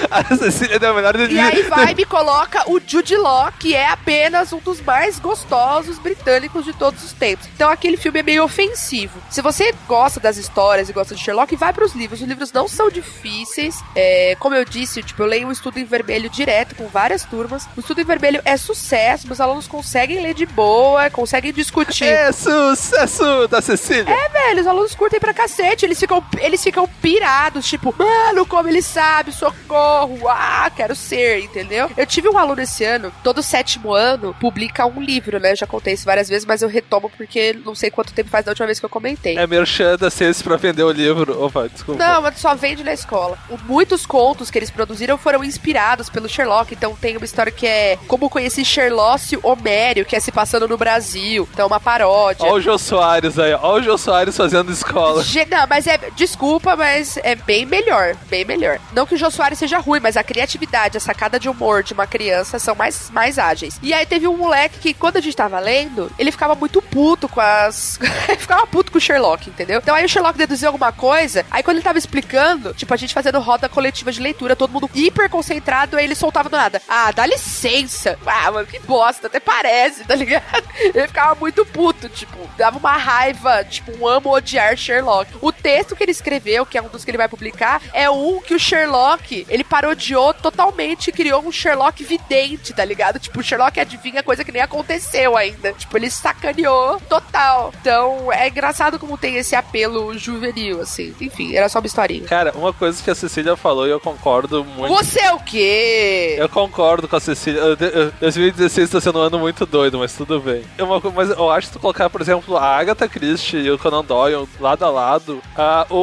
A 0.09 0.35
Cecília 0.35 0.79
deu 0.79 0.91
a 0.91 0.93
melhor 0.93 1.15
E 1.29 1.39
aí 1.39 1.61
vai 1.63 1.91
e 1.91 1.95
me 1.95 2.05
coloca 2.05 2.69
o 2.69 2.79
Jude 2.85 3.15
Law, 3.15 3.51
que 3.57 3.75
é 3.75 3.87
apenas 3.89 4.51
um 4.51 4.59
dos 4.59 4.81
mais 4.81 5.19
gostosos 5.19 5.97
britânicos 5.99 6.65
de 6.65 6.73
todos 6.73 7.03
os 7.03 7.13
tempos. 7.13 7.47
Então 7.55 7.69
aquele 7.69 7.97
filme 7.97 8.19
é 8.19 8.23
meio 8.23 8.43
ofensivo. 8.43 9.21
Se 9.29 9.41
você 9.41 9.73
gosta 9.87 10.19
das 10.19 10.37
histórias 10.37 10.89
e 10.89 10.93
gosta 10.93 11.15
de 11.15 11.21
Sherlock, 11.21 11.55
vai 11.55 11.71
pros 11.71 11.93
livros. 11.93 12.21
Os 12.21 12.27
livros 12.27 12.51
não 12.51 12.67
são 12.67 12.89
difíceis. 12.89 13.81
É, 13.95 14.35
como 14.39 14.55
eu 14.55 14.65
disse, 14.65 15.01
tipo, 15.03 15.21
eu 15.21 15.27
leio 15.27 15.47
um 15.47 15.51
estudo 15.51 15.79
em 15.79 15.85
vermelho 15.85 16.29
direto 16.29 16.75
com 16.75 16.87
várias 16.87 17.23
turmas. 17.23 17.67
O 17.75 17.79
estudo 17.79 18.01
em 18.01 18.05
vermelho 18.05 18.41
é 18.43 18.57
sucesso, 18.57 19.27
meus 19.27 19.39
alunos 19.39 19.67
conseguem 19.67 20.21
ler 20.21 20.33
de 20.33 20.45
boa, 20.45 21.09
conseguem 21.09 21.53
discutir. 21.53 22.05
É 22.05 22.31
sucesso 22.31 23.47
da 23.47 23.61
Cecília. 23.61 24.11
É, 24.11 24.29
velho, 24.29 24.61
os 24.61 24.67
alunos 24.67 24.95
curtem 24.95 25.19
pra 25.19 25.33
cacete. 25.33 25.85
Eles 25.85 25.99
ficam, 25.99 26.23
eles 26.39 26.63
ficam 26.63 26.87
pirados, 27.01 27.67
tipo, 27.67 27.93
mano, 27.97 28.45
como 28.45 28.67
ele 28.69 28.81
sabe, 28.81 29.31
socorro. 29.31 30.27
ah, 30.29 30.69
quero 30.75 30.95
ser, 30.95 31.39
entendeu? 31.43 31.89
Eu 31.97 32.05
tive 32.05 32.29
um 32.29 32.37
aluno 32.37 32.61
esse 32.61 32.83
ano, 32.83 33.11
todo 33.23 33.41
sétimo 33.43 33.93
ano, 33.93 34.35
publica 34.39 34.85
um 34.85 35.01
livro, 35.01 35.39
né? 35.39 35.51
Eu 35.51 35.55
já 35.55 35.67
contei 35.67 35.93
isso 35.93 36.05
várias 36.05 36.29
vezes, 36.29 36.45
mas 36.45 36.61
eu 36.61 36.69
retomo 36.69 37.09
porque 37.17 37.53
não 37.65 37.75
sei 37.75 37.89
quanto 37.91 38.13
tempo 38.13 38.29
faz 38.29 38.45
da 38.45 38.51
última 38.51 38.65
vez 38.67 38.79
que 38.79 38.85
eu 38.85 38.89
comentei. 38.89 39.37
É 39.37 39.45
merchan 39.47 39.95
da 39.97 40.09
Ciência 40.09 40.43
pra 40.43 40.55
vender 40.57 40.83
o 40.83 40.91
livro. 40.91 41.43
Opa, 41.43 41.67
desculpa. 41.67 42.03
Não, 42.03 42.21
mas 42.21 42.37
só 42.37 42.55
vende 42.55 42.83
na 42.83 42.93
escola. 42.93 43.37
Muitos 43.65 44.05
contos 44.05 44.49
que 44.51 44.57
eles 44.57 44.69
produziram 44.71 45.17
foram 45.17 45.43
inspirados 45.43 46.09
pelo 46.09 46.27
Sherlock. 46.29 46.73
Então 46.73 46.95
tem 46.99 47.17
uma 47.17 47.25
história 47.25 47.51
que 47.51 47.65
é 47.67 47.97
Como 48.07 48.29
Conheci 48.29 48.63
Sherlócio 48.65 49.39
Homério, 49.43 50.05
que 50.05 50.15
é 50.15 50.19
se 50.19 50.31
passando 50.31 50.67
no 50.67 50.77
Brasil. 50.77 51.47
Então 51.51 51.63
é 51.63 51.67
uma 51.67 51.79
paródia. 51.79 52.45
Olha 52.45 52.53
o 52.55 52.61
Jô 52.61 52.77
Soares 52.77 53.37
aí, 53.39 53.53
olha 53.53 53.81
o 53.81 53.83
Jô 53.83 53.97
Soares 53.97 54.35
fazendo 54.35 54.71
escola. 54.71 55.23
Ge- 55.23 55.45
Não, 55.49 55.65
mas 55.67 55.87
é. 55.87 55.99
Desculpa, 56.21 56.75
mas 56.75 57.17
é 57.23 57.33
bem 57.33 57.65
melhor. 57.65 58.15
Bem 58.29 58.45
melhor. 58.45 58.79
Não 58.93 59.07
que 59.07 59.15
o 59.15 59.17
Jô 59.17 59.31
Soares 59.31 59.57
seja 59.57 59.79
ruim, 59.79 59.99
mas 59.99 60.15
a 60.15 60.23
criatividade, 60.23 60.95
a 60.95 60.99
sacada 60.99 61.39
de 61.39 61.49
humor 61.49 61.81
de 61.81 61.93
uma 61.93 62.05
criança 62.05 62.59
são 62.59 62.75
mais, 62.75 63.09
mais 63.09 63.39
ágeis. 63.39 63.79
E 63.81 63.91
aí 63.91 64.05
teve 64.05 64.27
um 64.27 64.37
moleque 64.37 64.77
que, 64.77 64.93
quando 64.93 65.17
a 65.17 65.19
gente 65.19 65.35
tava 65.35 65.59
lendo, 65.59 66.11
ele 66.19 66.31
ficava 66.31 66.53
muito 66.53 66.79
puto 66.79 67.27
com 67.27 67.41
as. 67.41 67.99
ele 68.29 68.37
ficava 68.37 68.67
puto 68.67 68.91
com 68.91 68.99
o 68.99 69.01
Sherlock, 69.01 69.49
entendeu? 69.49 69.79
Então 69.79 69.95
aí 69.95 70.05
o 70.05 70.07
Sherlock 70.07 70.37
deduziu 70.37 70.67
alguma 70.67 70.91
coisa, 70.91 71.43
aí 71.49 71.63
quando 71.63 71.77
ele 71.77 71.83
tava 71.83 71.97
explicando, 71.97 72.71
tipo, 72.75 72.93
a 72.93 72.97
gente 72.97 73.15
fazendo 73.15 73.39
roda 73.39 73.67
coletiva 73.67 74.11
de 74.11 74.21
leitura, 74.21 74.55
todo 74.55 74.71
mundo 74.71 74.91
hiper 74.93 75.27
concentrado, 75.27 75.97
aí 75.97 76.05
ele 76.05 76.13
soltava 76.13 76.49
do 76.49 76.55
nada. 76.55 76.79
Ah, 76.87 77.11
dá 77.11 77.25
licença. 77.25 78.19
Ah, 78.27 78.51
mano, 78.51 78.67
que 78.67 78.77
bosta, 78.77 79.25
até 79.25 79.39
parece, 79.39 80.03
tá 80.03 80.13
ligado? 80.13 80.63
Ele 80.93 81.07
ficava 81.07 81.33
muito 81.35 81.65
puto, 81.65 82.07
tipo, 82.09 82.37
dava 82.57 82.77
uma 82.77 82.93
raiva, 82.93 83.63
tipo, 83.63 83.91
um 83.97 84.07
amo 84.07 84.29
odiar 84.29 84.77
Sherlock. 84.77 85.31
O 85.41 85.51
texto 85.51 85.95
que 85.95 86.03
ele 86.03 86.10
escreveu, 86.11 86.65
que 86.65 86.77
é 86.77 86.81
um 86.81 86.87
dos 86.87 87.03
que 87.03 87.11
ele 87.11 87.17
vai 87.17 87.27
publicar, 87.27 87.81
é 87.93 88.09
um 88.09 88.39
que 88.41 88.53
o 88.53 88.59
Sherlock, 88.59 89.45
ele 89.49 89.63
parodiou 89.63 90.33
totalmente 90.33 91.07
e 91.09 91.11
criou 91.11 91.41
um 91.45 91.51
Sherlock 91.51 92.03
vidente, 92.03 92.73
tá 92.73 92.83
ligado? 92.85 93.19
Tipo, 93.19 93.39
o 93.39 93.43
Sherlock 93.43 93.79
adivinha 93.79 94.21
coisa 94.23 94.43
que 94.43 94.51
nem 94.51 94.61
aconteceu 94.61 95.35
ainda. 95.37 95.73
Tipo, 95.73 95.97
ele 95.97 96.09
sacaneou 96.09 96.99
total. 97.09 97.73
Então, 97.81 98.31
é 98.31 98.47
engraçado 98.47 98.99
como 98.99 99.17
tem 99.17 99.35
esse 99.37 99.55
apelo 99.55 100.17
juvenil, 100.17 100.81
assim. 100.81 101.13
Enfim, 101.21 101.55
era 101.55 101.69
só 101.69 101.79
uma 101.79 101.87
historinha. 101.87 102.27
Cara, 102.27 102.51
uma 102.55 102.73
coisa 102.73 103.01
que 103.01 103.09
a 103.09 103.15
Cecília 103.15 103.55
falou 103.55 103.87
e 103.87 103.91
eu 103.91 103.99
concordo 103.99 104.63
muito. 104.65 104.93
Você 104.93 105.19
é 105.19 105.33
o 105.33 105.39
quê? 105.39 106.35
Eu 106.37 106.49
concordo 106.49 107.07
com 107.07 107.15
a 107.15 107.19
Cecília. 107.19 107.59
Eu- 107.59 107.77
eu- 107.79 108.11
2016 108.19 108.89
tá 108.89 108.99
sendo 109.01 109.19
um 109.19 109.21
ano 109.23 109.39
muito 109.39 109.65
doido, 109.65 109.99
mas 109.99 110.13
tudo 110.13 110.39
bem. 110.39 110.63
É 110.77 110.83
uma 110.83 110.99
co- 110.99 111.11
mas 111.11 111.29
eu 111.29 111.49
acho 111.49 111.67
que 111.67 111.73
tu 111.73 111.79
colocar, 111.79 112.09
por 112.09 112.21
exemplo, 112.21 112.57
a 112.57 112.77
Agatha 112.77 113.07
Christie 113.07 113.57
e 113.59 113.71
o 113.71 113.77
Conan 113.77 114.03
Doyle 114.03 114.47
lado 114.59 114.83
a 114.85 114.89
lado, 114.89 115.41
ah, 115.55 115.85
o 115.89 116.00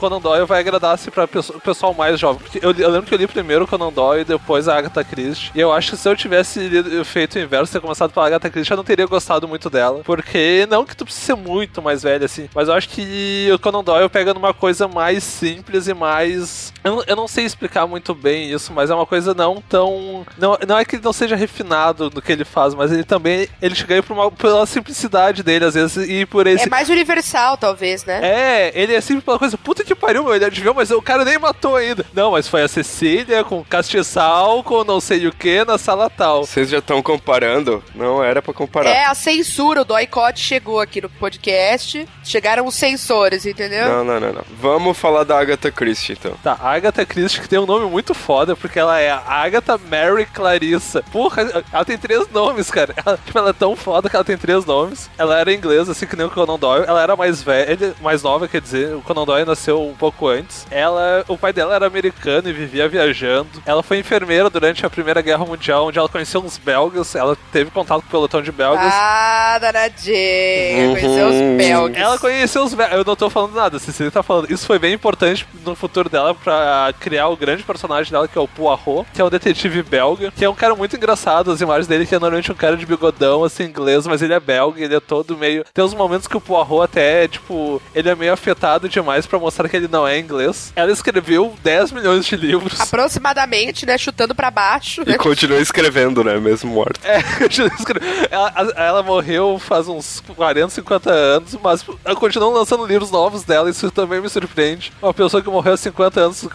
Conan 0.00 0.20
Doyle 0.20 0.46
vai 0.46 0.60
agradar-se 0.60 1.10
pra 1.10 1.26
pesso- 1.26 1.56
o 1.56 1.60
pessoal 1.60 1.94
mais 1.94 2.18
jovem. 2.18 2.40
Porque 2.42 2.58
eu, 2.64 2.72
eu 2.72 2.90
lembro 2.90 3.06
que 3.06 3.14
eu 3.14 3.18
li 3.18 3.26
primeiro 3.26 3.64
o 3.64 3.68
Conan 3.68 3.92
Doyle 3.92 4.22
e 4.22 4.24
depois 4.24 4.68
a 4.68 4.76
Agatha 4.78 5.04
Christie. 5.04 5.50
E 5.54 5.60
eu 5.60 5.72
acho 5.72 5.90
que 5.92 5.96
se 5.96 6.08
eu 6.08 6.16
tivesse 6.16 6.60
lido- 6.60 7.04
feito 7.04 7.36
o 7.36 7.38
inverso, 7.38 7.72
ter 7.72 7.80
começado 7.80 8.12
pela 8.12 8.26
Agatha 8.26 8.50
Christie, 8.50 8.72
eu 8.72 8.76
não 8.76 8.84
teria 8.84 9.06
gostado 9.06 9.46
muito 9.48 9.68
dela. 9.70 10.00
Porque 10.04 10.66
não 10.70 10.84
que 10.84 10.96
tu 10.96 11.04
precise 11.04 11.26
ser 11.26 11.34
muito 11.36 11.80
mais 11.82 12.02
velho 12.02 12.24
assim, 12.24 12.48
mas 12.54 12.68
eu 12.68 12.74
acho 12.74 12.88
que 12.88 13.48
o 13.52 13.58
Conan 13.58 13.82
Doyle 13.84 14.08
pega 14.08 14.34
numa 14.34 14.52
coisa 14.54 14.86
mais 14.88 15.22
simples 15.24 15.86
e 15.88 15.94
mais. 15.94 16.72
Eu, 16.82 16.96
não- 16.96 17.04
eu 17.06 17.16
não 17.16 17.28
sei 17.28 17.44
explicar 17.44 17.86
muito 17.86 18.14
bem 18.14 18.50
isso, 18.50 18.72
mas 18.72 18.90
é 18.90 18.94
uma 18.94 19.06
coisa 19.06 19.34
não 19.34 19.62
tão. 19.68 20.26
Não, 20.38 20.58
não 20.66 20.78
é 20.78 20.84
que 20.84 20.96
ele 20.96 21.04
não 21.04 21.12
seja 21.12 21.36
refinado 21.36 22.10
no 22.14 22.20
que 22.22 22.32
ele 22.32 22.44
faz, 22.44 22.74
mas 22.74 22.92
ele 22.92 23.04
também. 23.04 23.48
Ele 23.60 23.74
chega 23.74 23.94
aí 23.94 24.02
por 24.02 24.12
uma, 24.12 24.30
pela 24.30 24.66
simplicidade 24.66 25.42
dele, 25.42 25.64
às 25.64 25.74
vezes, 25.74 26.08
e 26.08 26.26
por 26.26 26.46
esse. 26.46 26.66
É 26.66 26.70
mais 26.70 26.88
universal, 26.88 27.56
talvez, 27.56 28.04
né? 28.04 28.20
É, 28.22 28.72
ele 28.74 28.94
é 28.94 29.00
sempre 29.00 29.22
coisa, 29.38 29.56
puta 29.58 29.84
que 29.84 29.94
pariu, 29.94 30.24
meu, 30.24 30.34
ele 30.34 30.44
adivinhou, 30.44 30.74
mas 30.74 30.90
o 30.90 31.02
cara 31.02 31.24
nem 31.24 31.38
matou 31.38 31.76
ainda. 31.76 32.04
Não, 32.12 32.32
mas 32.32 32.48
foi 32.48 32.62
a 32.62 32.68
Cecília 32.68 33.44
com 33.44 33.64
castiçal, 33.64 34.62
com 34.62 34.84
não 34.84 35.00
sei 35.00 35.26
o 35.26 35.32
que, 35.32 35.64
na 35.64 35.78
sala 35.78 36.10
tal. 36.10 36.44
Vocês 36.44 36.68
já 36.68 36.78
estão 36.78 37.02
comparando? 37.02 37.82
Não 37.94 38.22
era 38.22 38.40
pra 38.42 38.52
comparar. 38.54 38.90
É 38.90 39.04
a 39.04 39.14
censura, 39.14 39.82
o 39.82 39.84
Doicote 39.84 40.40
chegou 40.40 40.80
aqui 40.80 41.00
no 41.00 41.08
podcast. 41.08 42.06
Chegaram 42.22 42.66
os 42.66 42.74
censores, 42.74 43.46
entendeu? 43.46 43.88
Não, 43.88 44.04
não, 44.04 44.20
não, 44.20 44.32
não. 44.32 44.44
Vamos 44.60 44.96
falar 44.96 45.24
da 45.24 45.38
Agatha 45.38 45.70
Christie, 45.70 46.12
então. 46.12 46.32
Tá, 46.42 46.58
Agatha 46.60 47.04
Christie 47.04 47.40
que 47.40 47.48
tem 47.48 47.58
um 47.58 47.66
nome 47.66 47.86
muito 47.86 48.14
foda, 48.14 48.56
porque 48.56 48.78
ela 48.78 48.98
é 49.00 49.10
a 49.10 49.22
Agatha 49.26 49.78
Mary 49.78 50.26
Clarissa. 50.26 51.02
Porra, 51.12 51.64
ela 51.72 51.84
tem 51.84 51.98
três 51.98 52.28
nomes, 52.30 52.70
cara. 52.70 52.94
Ela, 53.04 53.18
tipo, 53.24 53.38
ela 53.38 53.50
é 53.50 53.52
tão 53.52 53.76
foda 53.76 54.08
que 54.08 54.16
ela 54.16 54.24
tem 54.24 54.36
três 54.36 54.64
nomes. 54.64 55.10
Ela 55.18 55.38
era 55.38 55.52
inglesa, 55.52 55.92
assim 55.92 56.06
que 56.06 56.16
nem 56.16 56.26
o 56.26 56.30
Conan 56.30 56.58
Doyle. 56.58 56.84
Ela 56.86 57.02
era 57.02 57.16
mais 57.16 57.42
velha, 57.42 57.94
mais 58.00 58.22
nova, 58.22 58.48
quer 58.48 58.60
dizer. 58.60 58.94
O 58.94 59.02
Conan 59.14 59.24
Doyle 59.24 59.46
nasceu 59.46 59.80
um 59.80 59.94
pouco 59.94 60.26
antes. 60.26 60.66
Ela, 60.70 61.24
o 61.28 61.38
pai 61.38 61.52
dela 61.52 61.74
era 61.74 61.86
americano 61.86 62.48
e 62.48 62.52
vivia 62.52 62.88
viajando. 62.88 63.48
Ela 63.64 63.82
foi 63.82 63.98
enfermeira 63.98 64.50
durante 64.50 64.84
a 64.84 64.90
Primeira 64.90 65.22
Guerra 65.22 65.44
Mundial, 65.44 65.86
onde 65.86 65.98
ela 65.98 66.08
conheceu 66.08 66.40
uns 66.42 66.58
belgas. 66.58 67.14
Ela 67.14 67.36
teve 67.52 67.70
contato 67.70 68.00
com 68.02 68.08
o 68.08 68.10
pelotão 68.10 68.42
de 68.42 68.50
belgas. 68.50 68.92
Ah, 68.92 69.58
danadinha. 69.60 70.88
Conheceu 70.90 71.28
os 71.28 71.34
Uhum. 71.34 71.56
belgas. 71.56 71.96
Ela 72.02 72.18
conheceu 72.18 72.64
os 72.64 72.74
velhos. 72.74 72.94
Eu 72.94 73.04
não 73.04 73.14
tô 73.16 73.30
falando 73.30 73.54
nada, 73.54 73.78
Cecília 73.78 74.10
tá 74.10 74.22
falando. 74.22 74.50
Isso 74.50 74.66
foi 74.66 74.78
bem 74.78 74.92
importante 74.94 75.46
no 75.64 75.74
futuro 75.76 76.08
dela 76.08 76.34
pra 76.34 76.92
criar 76.98 77.28
o 77.28 77.36
grande 77.36 77.62
personagem 77.62 78.10
dela, 78.12 78.26
que 78.26 78.36
é 78.36 78.40
o 78.40 78.48
Poirot, 78.48 79.06
que 79.14 79.20
é 79.20 79.24
um 79.24 79.30
detetive 79.30 79.82
belga, 79.82 80.32
que 80.32 80.44
é 80.44 80.50
um 80.50 80.54
cara 80.54 80.74
muito 80.74 80.96
engraçado. 80.96 81.52
As 81.52 81.60
imagens 81.60 81.86
dele, 81.86 82.04
que 82.06 82.14
é 82.14 82.18
normalmente 82.18 82.50
um 82.50 82.54
cara 82.54 82.76
de 82.76 82.84
bigodão, 82.84 83.44
assim, 83.44 83.64
inglês, 83.64 84.06
mas 84.06 84.22
ele 84.22 84.34
é 84.34 84.40
belga, 84.40 84.82
ele 84.82 84.94
é 84.96 85.00
todo 85.00 85.36
meio. 85.36 85.64
Tem 85.72 85.84
uns 85.84 85.94
momentos 85.94 86.26
que 86.26 86.36
o 86.36 86.40
Poirot 86.40 86.82
até, 86.84 87.28
tipo, 87.28 87.80
ele 87.94 88.08
é 88.08 88.14
meio 88.14 88.32
afetado 88.32 88.88
demais 89.04 89.26
pra 89.26 89.38
mostrar 89.38 89.68
que 89.68 89.76
ele 89.76 89.86
não 89.86 90.08
é 90.08 90.18
inglês. 90.18 90.72
Ela 90.74 90.90
escreveu 90.90 91.54
10 91.62 91.92
milhões 91.92 92.24
de 92.24 92.36
livros. 92.36 92.80
Aproximadamente, 92.80 93.84
né? 93.84 93.98
Chutando 93.98 94.34
pra 94.34 94.50
baixo. 94.50 95.02
E 95.02 95.10
Né? 95.10 95.18
continua 95.18 95.58
escrevendo, 95.58 96.24
né? 96.24 96.38
Mesmo 96.38 96.72
morto. 96.72 96.98
É, 97.04 97.18
ela, 98.30 98.72
ela 98.76 99.02
morreu 99.02 99.58
faz 99.58 99.86
uns 99.86 100.22
40, 100.34 100.70
50 100.70 101.10
anos, 101.10 101.56
mas 101.62 101.84
continuam 102.16 102.52
lançando 102.52 102.86
livros 102.86 103.10
novos 103.10 103.44
dela, 103.44 103.68
isso 103.68 103.90
também 103.90 104.20
me 104.20 104.28
surpreende. 104.28 104.92
Uma 105.02 105.12
pessoa 105.12 105.42
que 105.42 105.50
morreu 105.50 105.74
há 105.74 105.76
50 105.76 106.20
anos 106.20 106.48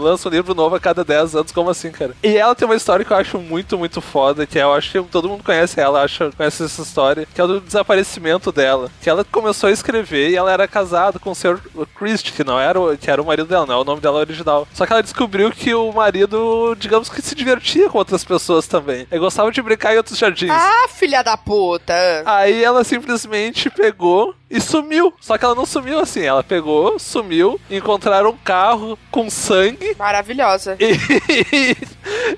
lança 0.00 0.28
um 0.28 0.32
livro 0.32 0.54
novo 0.54 0.76
a 0.76 0.80
cada 0.80 1.02
10 1.04 1.36
anos, 1.36 1.52
como 1.52 1.70
assim, 1.70 1.90
cara? 1.90 2.14
E 2.22 2.36
ela 2.36 2.54
tem 2.54 2.66
uma 2.66 2.76
história 2.76 3.04
que 3.04 3.12
eu 3.12 3.16
acho 3.16 3.38
muito, 3.38 3.78
muito 3.78 4.00
foda, 4.00 4.46
que 4.46 4.58
eu 4.58 4.72
acho 4.74 4.90
que 4.92 5.02
todo 5.10 5.28
mundo 5.28 5.42
conhece 5.42 5.80
ela, 5.80 6.02
acha, 6.02 6.30
conhece 6.36 6.64
essa 6.64 6.82
história, 6.82 7.26
que 7.32 7.40
é 7.40 7.44
o 7.44 7.46
do 7.46 7.60
desaparecimento 7.60 8.52
dela. 8.52 8.90
Que 9.00 9.08
ela 9.08 9.24
começou 9.24 9.68
a 9.68 9.72
escrever 9.72 10.30
e 10.30 10.36
ela 10.36 10.52
era 10.52 10.68
casada 10.68 11.18
com 11.18 11.30
o 11.30 11.34
Sr. 11.34 11.60
Christie, 11.94 12.32
que 12.32 12.44
não 12.44 12.58
era, 12.58 12.80
o- 12.80 12.96
que 12.96 13.10
era 13.10 13.20
o 13.22 13.24
marido 13.26 13.46
dela, 13.48 13.66
não 13.66 13.74
é 13.74 13.78
o 13.78 13.84
nome 13.84 14.00
dela 14.00 14.18
original. 14.18 14.66
Só 14.72 14.84
que 14.86 14.92
ela 14.92 15.02
descobriu 15.02 15.50
que 15.50 15.74
o 15.74 15.92
marido, 15.92 16.74
digamos 16.78 17.08
que 17.08 17.22
se 17.22 17.34
divertia 17.34 17.88
com 17.88 17.98
outras 17.98 18.24
pessoas 18.24 18.66
também. 18.66 19.06
Ele 19.10 19.20
gostava 19.20 19.50
de 19.50 19.62
brincar 19.62 19.94
em 19.94 19.96
outros 19.96 20.18
jardins. 20.18 20.50
Ah, 20.50 20.86
filha 20.88 21.22
da 21.22 21.36
puta. 21.36 21.94
Aí 22.26 22.62
ela 22.62 22.84
simplesmente 22.84 23.70
pegou 23.70 24.34
e 24.50 24.60
sumiu. 24.60 25.12
Só 25.20 25.36
que 25.38 25.44
ela 25.44 25.54
não 25.54 25.66
sumiu 25.66 25.98
assim. 25.98 26.22
Ela 26.22 26.42
pegou, 26.42 26.98
sumiu, 26.98 27.60
encontraram 27.70 28.30
um 28.30 28.36
carro 28.36 28.98
com 29.10 29.28
sangue 29.30 29.94
Maravilhosa. 29.98 30.76
e, 30.80 31.76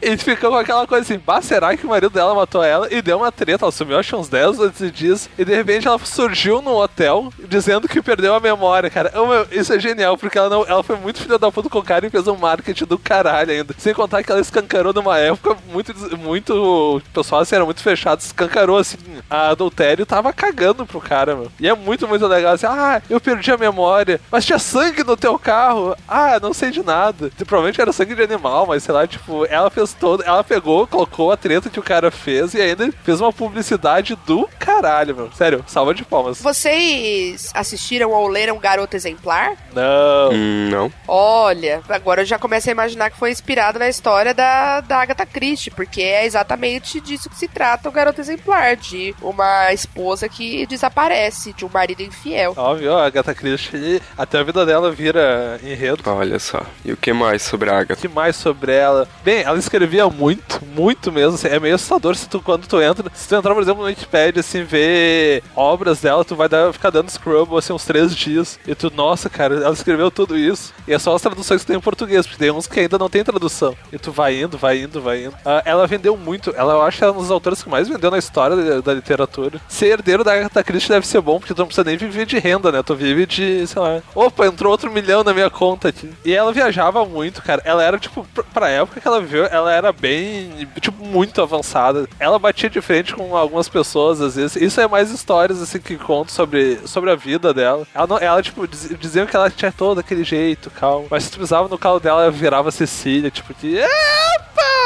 e 0.02 0.16
ficou 0.16 0.50
com 0.50 0.56
aquela 0.56 0.86
coisa 0.86 1.02
assim: 1.02 1.22
bah, 1.24 1.42
será 1.42 1.76
que 1.76 1.86
o 1.86 1.88
marido 1.88 2.10
dela 2.10 2.34
matou 2.34 2.62
ela? 2.62 2.92
E 2.92 3.02
deu 3.02 3.18
uma 3.18 3.32
treta. 3.32 3.64
Ela 3.64 3.72
sumiu 3.72 3.98
acho 3.98 4.16
uns 4.16 4.28
10 4.28 4.58
ou 4.58 4.70
12 4.70 4.90
dias. 4.90 5.30
E 5.38 5.44
de 5.44 5.54
repente 5.54 5.86
ela 5.86 5.98
surgiu 5.98 6.60
no 6.62 6.76
hotel 6.76 7.32
dizendo 7.48 7.88
que 7.88 8.02
perdeu 8.02 8.34
a 8.34 8.40
memória, 8.40 8.90
cara. 8.90 9.12
Isso 9.50 9.72
é 9.72 9.78
genial, 9.78 10.16
porque 10.16 10.38
ela, 10.38 10.48
não, 10.48 10.64
ela 10.66 10.82
foi 10.82 10.96
muito 10.96 11.20
filha 11.20 11.38
da 11.38 11.50
puta 11.50 11.68
com 11.68 11.78
o 11.78 11.82
cara 11.82 12.06
e 12.06 12.10
fez 12.10 12.26
um 12.26 12.36
marketing 12.36 12.84
do 12.84 12.98
caralho 12.98 13.50
ainda. 13.50 13.74
Sem 13.78 13.94
contar 13.94 14.22
que 14.22 14.30
ela 14.30 14.40
escancarou 14.40 14.92
numa 14.92 15.18
época 15.18 15.56
muito. 15.70 15.94
muito 16.16 16.54
o 16.54 17.00
pessoal 17.12 17.42
assim, 17.42 17.54
era 17.54 17.64
muito 17.64 17.82
fechado, 17.82 18.20
escancarou 18.20 18.78
assim. 18.78 18.98
A 19.28 19.50
adultério 19.50 20.06
tava 20.06 20.32
cagando 20.32 20.86
pro 20.86 21.00
cara, 21.00 21.34
meu. 21.34 21.52
E 21.58 21.68
é 21.68 21.74
muito, 21.74 22.06
muito 22.06 22.26
legal 22.26 22.54
assim. 22.54 22.66
Ah, 22.66 23.00
eu 23.08 23.20
perdi 23.20 23.50
a 23.50 23.56
memória, 23.56 24.20
mas 24.30 24.44
tinha 24.44 24.58
sangue 24.58 25.02
no 25.04 25.16
teu 25.16 25.38
carro. 25.38 25.96
Ah, 26.08 26.38
não 26.40 26.52
sei 26.52 26.70
de 26.70 26.82
nada. 26.82 27.30
Provavelmente 27.46 27.80
era 27.80 27.92
sangue 27.92 28.14
de 28.14 28.22
animal, 28.22 28.66
mas 28.66 28.82
sei 28.82 28.94
lá, 28.94 29.06
tipo, 29.06 29.44
ela 29.56 29.70
fez 29.70 29.92
todo. 29.92 30.22
Ela 30.22 30.44
pegou, 30.44 30.86
colocou 30.86 31.32
a 31.32 31.36
treta 31.36 31.68
que 31.70 31.80
o 31.80 31.82
cara 31.82 32.10
fez 32.10 32.54
e 32.54 32.60
ainda 32.60 32.90
fez 33.04 33.20
uma 33.20 33.32
publicidade 33.32 34.16
do 34.26 34.48
caralho, 34.58 35.14
meu. 35.16 35.32
Sério, 35.32 35.64
salva 35.66 35.94
de 35.94 36.04
palmas. 36.04 36.40
Vocês 36.40 37.50
assistiram 37.54 38.10
ou 38.10 38.28
leram 38.28 38.58
Garota 38.58 38.96
Exemplar? 38.96 39.52
Não. 39.72 40.30
Hum, 40.32 40.68
não. 40.70 40.92
Olha, 41.08 41.80
agora 41.88 42.22
eu 42.22 42.26
já 42.26 42.38
começo 42.38 42.68
a 42.68 42.72
imaginar 42.72 43.10
que 43.10 43.18
foi 43.18 43.30
inspirado 43.30 43.78
na 43.78 43.88
história 43.88 44.34
da, 44.34 44.80
da 44.80 44.98
Agatha 44.98 45.24
Christie, 45.26 45.70
porque 45.70 46.02
é 46.02 46.24
exatamente 46.24 47.00
disso 47.00 47.28
que 47.30 47.36
se 47.36 47.48
trata 47.48 47.88
o 47.88 47.92
Garota 47.92 48.20
Exemplar, 48.20 48.76
de 48.76 49.14
uma 49.22 49.72
esposa 49.72 50.28
que 50.28 50.66
desaparece, 50.66 51.52
de 51.52 51.64
um 51.64 51.70
marido 51.72 52.02
infiel. 52.02 52.54
Óbvio, 52.56 52.94
a 52.94 53.06
Agatha 53.06 53.34
Christie, 53.34 54.00
até 54.16 54.38
a 54.38 54.42
vida 54.42 54.64
dela 54.66 54.90
vira 54.90 55.58
enredo. 55.62 56.02
Olha 56.06 56.38
só. 56.38 56.62
E 56.84 56.92
o 56.92 56.96
que 56.96 57.12
mais 57.12 57.42
sobre 57.42 57.70
a 57.70 57.74
O 57.74 57.76
Agatha? 57.76 58.00
que 58.00 58.08
mais 58.08 58.36
sobre 58.36 58.72
ela? 58.72 59.08
Bem, 59.24 59.45
ela 59.46 59.58
escrevia 59.58 60.08
muito, 60.08 60.60
muito 60.74 61.12
mesmo. 61.12 61.34
assim, 61.34 61.48
é 61.48 61.60
meio 61.60 61.76
assustador 61.76 62.16
se 62.16 62.28
tu, 62.28 62.40
quando 62.40 62.66
tu 62.66 62.80
entra. 62.80 63.10
Se 63.14 63.28
tu 63.28 63.36
entrar, 63.36 63.54
por 63.54 63.62
exemplo, 63.62 63.82
no 63.82 63.88
Wikipedia, 63.88 64.40
assim, 64.40 64.64
ver 64.64 65.42
obras 65.54 66.00
dela, 66.00 66.24
tu 66.24 66.34
vai 66.34 66.48
dar, 66.48 66.72
ficar 66.72 66.90
dando 66.90 67.10
scrub 67.10 67.56
assim 67.56 67.72
uns 67.72 67.84
três 67.84 68.14
dias. 68.14 68.58
E 68.66 68.74
tu, 68.74 68.92
nossa, 68.94 69.30
cara, 69.30 69.54
ela 69.54 69.72
escreveu 69.72 70.10
tudo 70.10 70.36
isso. 70.36 70.74
E 70.86 70.92
é 70.92 70.98
só 70.98 71.14
as 71.14 71.22
traduções 71.22 71.60
que 71.60 71.66
tem 71.66 71.76
em 71.76 71.80
português, 71.80 72.26
porque 72.26 72.38
tem 72.38 72.50
uns 72.50 72.66
que 72.66 72.80
ainda 72.80 72.98
não 72.98 73.08
tem 73.08 73.22
tradução. 73.22 73.76
E 73.92 73.98
tu 73.98 74.10
vai 74.10 74.40
indo, 74.40 74.58
vai 74.58 74.80
indo, 74.80 75.00
vai 75.00 75.24
indo. 75.24 75.34
Ah, 75.44 75.62
ela 75.64 75.86
vendeu 75.86 76.16
muito. 76.16 76.52
Ela, 76.56 76.74
eu 76.74 76.82
acho 76.82 76.98
que 76.98 77.04
é 77.04 77.10
uma 77.10 77.20
das 77.22 77.30
autoras 77.30 77.62
que 77.62 77.68
mais 77.68 77.88
vendeu 77.88 78.10
na 78.10 78.18
história 78.18 78.56
da, 78.56 78.80
da 78.80 78.94
literatura. 78.94 79.60
Ser 79.68 79.86
herdeiro 79.86 80.24
da 80.24 80.32
Agatha 80.32 80.64
Christie 80.64 80.90
deve 80.90 81.06
ser 81.06 81.20
bom, 81.20 81.38
porque 81.38 81.54
tu 81.54 81.58
não 81.58 81.66
precisa 81.66 81.84
nem 81.84 81.96
viver 81.96 82.26
de 82.26 82.38
renda, 82.38 82.72
né? 82.72 82.82
Tu 82.82 82.94
vive 82.94 83.26
de, 83.26 83.66
sei 83.66 83.80
lá. 83.80 84.02
Opa, 84.14 84.46
entrou 84.46 84.72
outro 84.72 84.90
milhão 84.90 85.22
na 85.22 85.32
minha 85.32 85.50
conta 85.50 85.88
aqui. 85.88 86.10
E 86.24 86.32
ela 86.34 86.52
viajava 86.52 87.04
muito, 87.04 87.42
cara. 87.42 87.62
Ela 87.64 87.82
era, 87.82 87.98
tipo, 87.98 88.26
pra 88.52 88.68
época 88.68 89.00
que 89.00 89.06
ela 89.06 89.20
viveu, 89.20 89.35
ela 89.44 89.72
era 89.72 89.92
bem, 89.92 90.68
tipo, 90.80 91.04
muito 91.04 91.40
avançada. 91.40 92.08
Ela 92.18 92.38
batia 92.38 92.70
de 92.70 92.80
frente 92.80 93.14
com 93.14 93.36
algumas 93.36 93.68
pessoas, 93.68 94.20
às 94.20 94.36
vezes. 94.36 94.56
Isso 94.56 94.80
é 94.80 94.88
mais 94.88 95.10
histórias, 95.10 95.60
assim, 95.60 95.78
que 95.78 95.96
contam 95.96 96.34
sobre, 96.34 96.80
sobre 96.86 97.10
a 97.10 97.16
vida 97.16 97.52
dela. 97.52 97.86
Ela, 97.94 98.06
não, 98.06 98.18
ela 98.18 98.42
tipo, 98.42 98.66
diz, 98.66 98.88
diziam 98.98 99.26
que 99.26 99.36
ela 99.36 99.50
tinha 99.50 99.72
todo 99.72 100.00
aquele 100.00 100.24
jeito, 100.24 100.70
calmo. 100.70 101.06
Mas 101.10 101.24
se 101.24 101.30
tu 101.30 101.38
pisava 101.38 101.68
no 101.68 101.78
calo 101.78 102.00
dela, 102.00 102.22
ela 102.22 102.30
virava 102.30 102.70
Cecília, 102.70 103.30
tipo, 103.30 103.54
que. 103.54 103.76
Epa! 103.78 104.25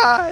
Epa! 0.01 0.31